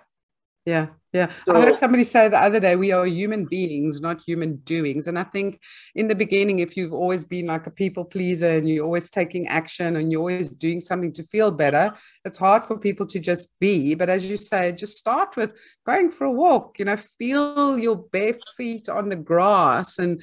[0.67, 1.33] yeah, yeah.
[1.47, 5.07] So, I heard somebody say the other day, we are human beings, not human doings.
[5.07, 5.59] And I think
[5.95, 9.49] in the beginning, if you've always been like a people pleaser and you're always taking
[9.49, 11.93] action and you're always doing something to feel better,
[12.27, 13.95] it's hard for people to just be.
[13.95, 15.53] But as you say, just start with
[15.87, 20.23] going for a walk, you know, feel your bare feet on the grass and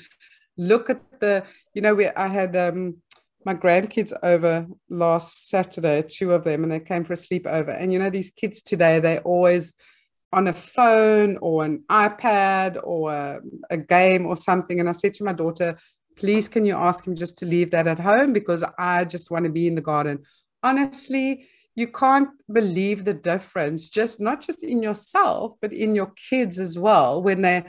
[0.56, 2.98] look at the, you know, we, I had, um,
[3.44, 7.82] my grandkids over last Saturday, two of them, and they came for a sleepover.
[7.82, 9.74] And you know, these kids today, they always
[10.34, 14.80] on a phone or an iPad or a, a, game or something.
[14.80, 15.78] And I said to my daughter,
[16.18, 19.46] please, can you ask him just to leave that at home because I just want
[19.46, 20.24] to be in the garden.
[20.62, 26.58] Honestly, you can't believe the difference, just not just in yourself, but in your kids
[26.60, 27.22] as well.
[27.22, 27.66] When they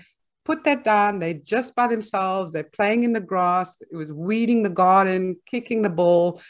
[0.47, 4.63] put that down, they're just by themselves, they're playing in the grass, it was weeding
[4.63, 6.41] the garden, kicking the ball,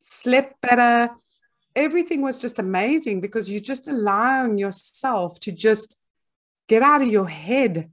[0.00, 1.08] slept better,
[1.78, 5.96] everything was just amazing because you just allowing yourself to just
[6.68, 7.90] get out of your head,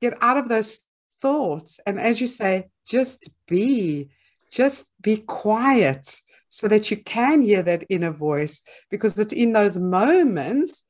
[0.00, 0.80] get out of those
[1.20, 1.80] thoughts.
[1.84, 4.08] And as you say, just be,
[4.52, 9.76] just be quiet so that you can hear that inner voice because it's in those
[9.76, 10.84] moments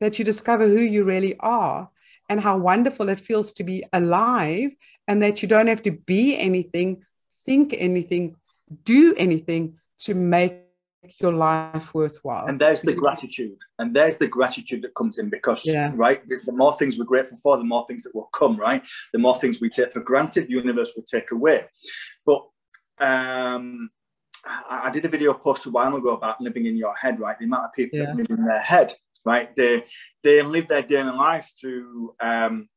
[0.00, 1.90] that you discover who you really are
[2.30, 4.70] and how wonderful it feels to be alive
[5.06, 7.04] and that you don't have to be anything,
[7.44, 8.36] think anything,
[8.84, 10.62] do anything to make
[11.20, 12.46] your life worthwhile.
[12.46, 13.58] And there's the gratitude.
[13.78, 15.90] And there's the gratitude that comes in because, yeah.
[15.94, 18.82] right, the more things we're grateful for, the more things that will come, right?
[19.12, 21.64] The more things we take for granted, the universe will take away.
[22.24, 22.42] But
[22.98, 23.90] um,
[24.44, 27.38] I, I did a video post a while ago about living in your head, right?
[27.38, 28.06] The amount of people yeah.
[28.06, 28.92] that live in their head,
[29.24, 29.54] right?
[29.56, 29.84] They
[30.22, 32.68] they live their daily life through um,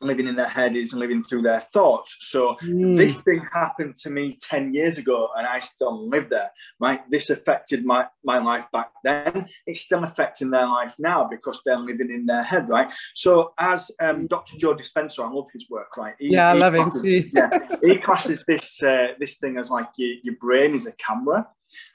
[0.00, 2.16] living in their head is living through their thoughts.
[2.20, 2.96] So mm.
[2.96, 7.08] this thing happened to me 10 years ago and I still live there, right?
[7.10, 9.48] This affected my, my life back then.
[9.66, 12.90] It's still affecting their life now because they're living in their head, right?
[13.14, 14.56] So as um, Dr.
[14.56, 16.14] Joe Dispenza, I love his work, right?
[16.18, 19.88] He, yeah, I love classes, him yeah, he classes this, uh, this thing as like
[19.96, 21.46] your, your brain is a camera.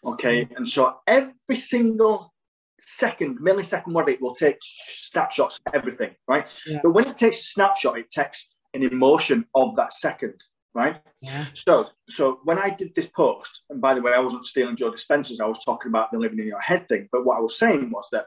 [0.06, 0.48] Okay.
[0.56, 2.34] And so every single
[2.80, 6.48] second, millisecond, whatever, it will take snapshots of everything, right?
[6.66, 6.80] Yeah.
[6.84, 11.02] But when it takes a snapshot, it takes an emotion of that second, right?
[11.22, 11.46] Yeah.
[11.54, 14.92] So, so when I did this post, and by the way, I wasn't stealing Joe
[14.92, 17.08] Dispenza's, I was talking about the living in your head thing.
[17.12, 18.26] But what I was saying was that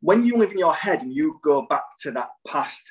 [0.00, 2.82] when you live in your head and you go back to that past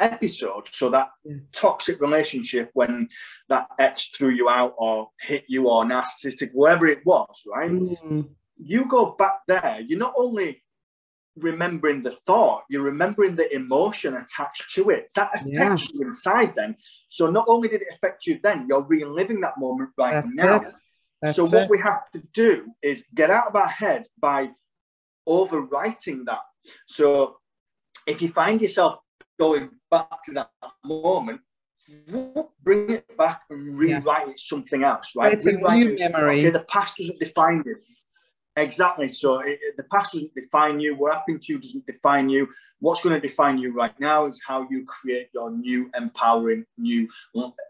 [0.00, 1.36] episode, so that yeah.
[1.52, 3.08] toxic relationship when
[3.48, 7.70] that ex threw you out or hit you or narcissistic, whatever it was, right?
[7.70, 10.62] Mm you go back there, you're not only
[11.36, 15.10] remembering the thought, you're remembering the emotion attached to it.
[15.16, 15.90] That affects yeah.
[15.92, 16.76] you inside then.
[17.08, 20.36] So not only did it affect you then, you're reliving that moment right That's
[21.24, 21.32] now.
[21.32, 24.50] so what we have to do is get out of our head by
[25.28, 26.42] overwriting that.
[26.86, 27.38] So
[28.06, 28.98] if you find yourself
[29.38, 30.50] going back to that
[30.84, 31.40] moment,
[32.62, 34.30] bring it back and rewrite yeah.
[34.30, 35.34] it something else, right?
[35.34, 35.98] It's rewrite a new it.
[35.98, 36.40] memory.
[36.40, 37.78] Okay, the past doesn't define it.
[38.56, 39.08] Exactly.
[39.08, 40.94] So it, it, the past doesn't define you.
[40.94, 42.48] What happened to you doesn't define you.
[42.78, 47.08] What's going to define you right now is how you create your new empowering new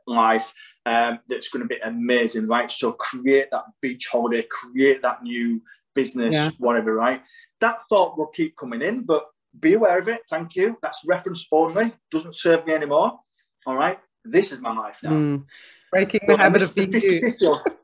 [0.07, 0.53] life
[0.85, 2.71] um, that's going to be amazing, right?
[2.71, 5.63] So create that beach holiday, create that new
[5.95, 6.51] business, yeah.
[6.59, 7.23] whatever, right?
[7.61, 9.25] That thought will keep coming in, but
[9.61, 10.21] be aware of it.
[10.29, 10.77] Thank you.
[10.83, 11.95] That's reference only.
[12.11, 13.21] Doesn't serve me anymore.
[13.67, 13.99] All right.
[14.25, 15.11] This is my life now.
[15.11, 15.45] Mm.
[15.91, 17.35] Breaking the but, habit of being you.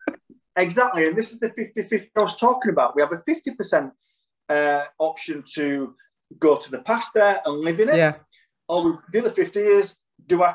[0.57, 1.07] Exactly.
[1.07, 2.97] And this is the 50 50 I was talking about.
[2.97, 3.93] We have a 50%
[4.49, 5.95] uh, option to
[6.39, 7.97] go to the past there and live in it.
[7.97, 8.15] Yeah.
[8.69, 9.95] Or the other 50 is
[10.27, 10.55] do I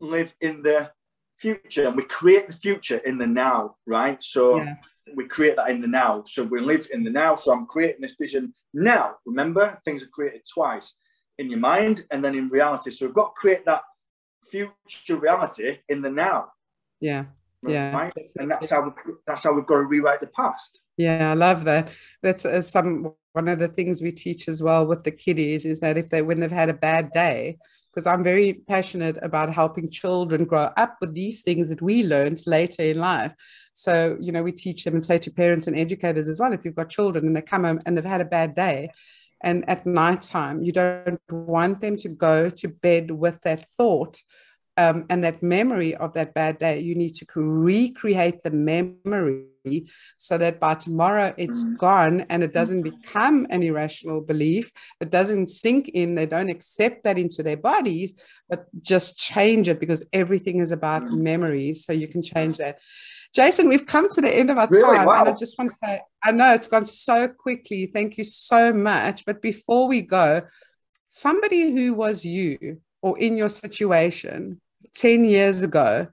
[0.00, 0.90] live in the
[1.38, 1.86] future?
[1.86, 4.22] And we create the future in the now, right?
[4.22, 4.74] So yeah.
[5.14, 6.24] we create that in the now.
[6.26, 7.36] So we live in the now.
[7.36, 9.16] So I'm creating this vision now.
[9.26, 10.94] Remember, things are created twice
[11.38, 12.90] in your mind and then in reality.
[12.90, 13.82] So we've got to create that
[14.50, 16.52] future reality in the now.
[17.00, 17.24] Yeah
[17.66, 17.96] yeah.
[17.96, 18.12] Right?
[18.36, 20.82] and that's how we, that's how we've got to rewrite the past.
[20.96, 21.90] Yeah i love that.
[22.22, 25.80] That's uh, some one of the things we teach as well with the kiddies is
[25.80, 27.58] that if they when they've had a bad day
[27.92, 32.40] because i'm very passionate about helping children grow up with these things that we learned
[32.46, 33.32] later in life.
[33.72, 36.64] So you know we teach them and say to parents and educators as well if
[36.64, 38.90] you've got children and they come home and they've had a bad day
[39.42, 44.18] and at night time you don't want them to go to bed with that thought
[44.76, 49.46] um, and that memory of that bad day, you need to recreate the memory
[50.16, 51.78] so that by tomorrow it's mm.
[51.78, 54.72] gone and it doesn't become an irrational belief.
[55.00, 56.16] It doesn't sink in.
[56.16, 58.14] They don't accept that into their bodies,
[58.48, 61.18] but just change it because everything is about mm.
[61.18, 61.84] memories.
[61.84, 62.78] So you can change that.
[63.32, 64.96] Jason, we've come to the end of our really?
[64.96, 65.06] time.
[65.06, 65.20] Wow.
[65.20, 67.86] And I just want to say, I know it's gone so quickly.
[67.86, 69.24] Thank you so much.
[69.24, 70.42] But before we go,
[71.10, 74.60] somebody who was you or in your situation
[74.96, 76.08] 10 years ago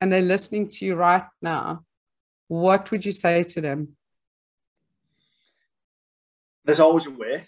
[0.00, 1.84] and they're listening to you right now,
[2.48, 3.96] what would you say to them?
[6.64, 7.46] There's always a way.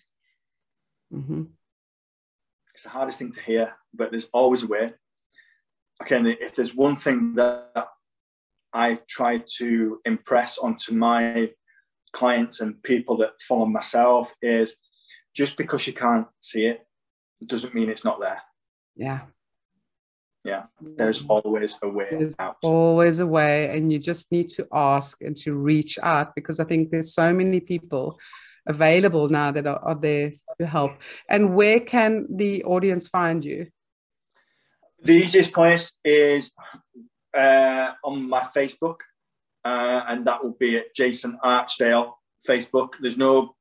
[1.12, 1.45] Mm-hmm.
[2.75, 4.93] It's the hardest thing to hear, but there's always a way.
[6.03, 7.87] Okay, if there's one thing that
[8.72, 11.51] I try to impress onto my
[12.12, 14.75] clients and people that follow myself is
[15.35, 16.81] just because you can't see it
[17.47, 18.41] doesn't mean it's not there.
[18.97, 19.20] Yeah.
[20.45, 20.64] Yeah.
[20.80, 22.57] There's always a way there's out.
[22.62, 23.76] Always a way.
[23.76, 27.32] And you just need to ask and to reach out because I think there's so
[27.32, 28.18] many people
[28.66, 30.92] available now that are, are there to help.
[31.28, 33.68] And where can the audience find you?
[35.03, 36.53] The easiest place is
[37.34, 39.01] uh, on my Facebook,
[39.64, 42.12] uh, and that will be at Jason Archdale
[42.49, 42.95] Facebook.
[43.01, 43.55] There's no,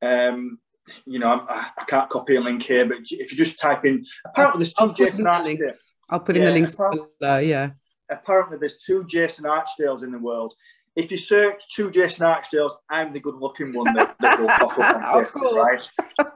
[0.00, 0.58] um,
[1.04, 4.02] you know, I, I, can't copy a link here, but if you just type in,
[4.24, 5.74] apparently there's 2 Jason Archdale.
[6.08, 7.38] I'll put in the links below.
[7.38, 7.70] Yeah.
[8.10, 10.54] Apparently, there's two Jason Archdales in the world.
[10.96, 14.96] If you search two Jason Archdales, I'm the good-looking one that, that will pop up
[14.96, 15.80] on Facebook, right?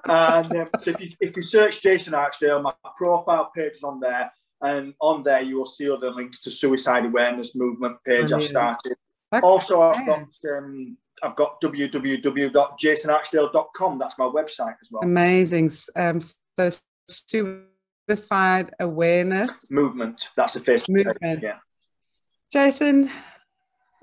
[0.08, 4.00] And um, so if you, if you search Jason Archdale, my profile page is on
[4.00, 8.42] there and on there you will see other links to suicide awareness movement page I've
[8.42, 8.96] started.
[9.32, 9.44] Okay.
[9.44, 13.98] Also, I've got um, I've got www.jasonarchdale.com.
[13.98, 15.02] That's my website as well.
[15.02, 15.70] Amazing.
[15.96, 16.70] Um, so
[18.16, 20.28] suicide awareness movement.
[20.36, 21.42] That's the first movement.
[21.42, 21.58] Yeah.
[22.52, 23.10] Jason,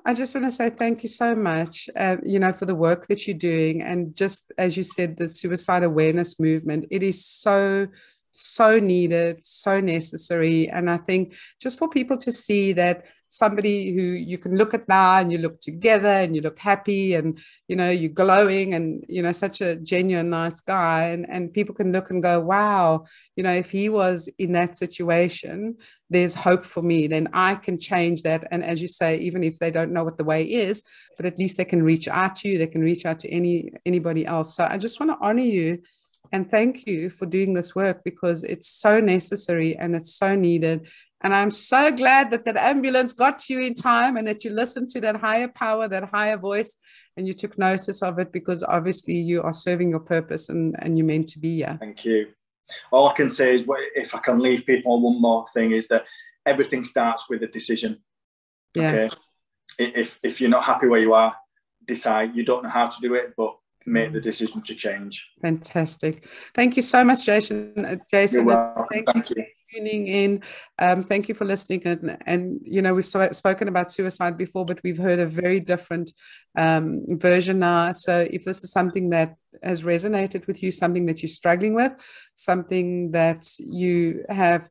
[0.05, 3.07] I just want to say thank you so much, uh, you know, for the work
[3.07, 6.85] that you're doing, and just as you said, the suicide awareness movement.
[6.89, 7.87] It is so
[8.31, 10.69] so needed, so necessary.
[10.69, 14.89] And I think just for people to see that somebody who you can look at
[14.89, 19.05] now and you look together and you look happy and you know you're glowing and
[19.07, 23.05] you know such a genuine nice guy and, and people can look and go wow
[23.35, 25.75] you know if he was in that situation
[26.09, 27.05] there's hope for me.
[27.05, 28.47] Then i can change that.
[28.49, 30.81] And as you say even if they don't know what the way is
[31.15, 32.57] but at least they can reach out to you.
[32.57, 34.55] They can reach out to any anybody else.
[34.55, 35.83] So i just want to honor you
[36.31, 40.87] and thank you for doing this work because it's so necessary and it's so needed.
[41.21, 44.51] And I'm so glad that that ambulance got to you in time and that you
[44.51, 46.77] listened to that higher power, that higher voice,
[47.17, 50.97] and you took notice of it because obviously you are serving your purpose and, and
[50.97, 51.77] you're meant to be here.
[51.79, 52.27] Thank you.
[52.91, 53.63] All I can say is,
[53.95, 56.05] if I can leave people on one more thing, is that
[56.45, 58.01] everything starts with a decision.
[58.75, 58.91] Yeah.
[58.91, 59.15] Okay.
[59.77, 61.35] If, if you're not happy where you are,
[61.85, 62.35] decide.
[62.35, 65.27] You don't know how to do it, but make the decision to change.
[65.41, 66.25] Fantastic.
[66.55, 67.73] Thank you so much, Jason.
[67.77, 68.47] Uh, Jason,
[68.91, 69.35] thank, thank, you.
[69.37, 69.45] you.
[69.73, 70.43] Tuning in,
[70.79, 71.85] um, thank you for listening.
[71.85, 75.59] And, and you know, we've so, spoken about suicide before, but we've heard a very
[75.59, 76.11] different
[76.57, 77.91] um, version now.
[77.91, 81.93] So, if this is something that has resonated with you, something that you're struggling with,
[82.35, 84.69] something that you have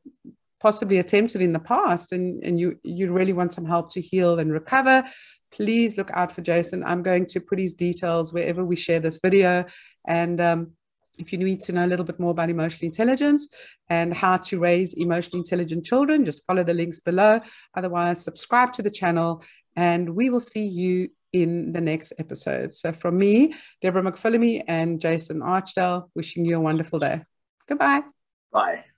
[0.59, 4.39] possibly attempted in the past and, and you you really want some help to heal
[4.39, 5.03] and recover
[5.51, 6.83] please look out for Jason.
[6.83, 9.65] I'm going to put his details wherever we share this video.
[10.07, 10.71] And um,
[11.17, 13.49] if you need to know a little bit more about emotional intelligence
[13.89, 17.41] and how to raise emotionally intelligent children, just follow the links below.
[17.75, 19.43] Otherwise, subscribe to the channel
[19.75, 22.73] and we will see you in the next episode.
[22.73, 27.21] So from me, Deborah McPhillamy and Jason Archdale, wishing you a wonderful day.
[27.67, 28.01] Goodbye.
[28.51, 28.88] Bye.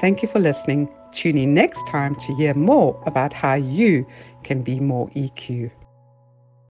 [0.00, 0.88] Thank you for listening.
[1.12, 4.06] Tune in next time to hear more about how you
[4.44, 5.70] can be more EQ.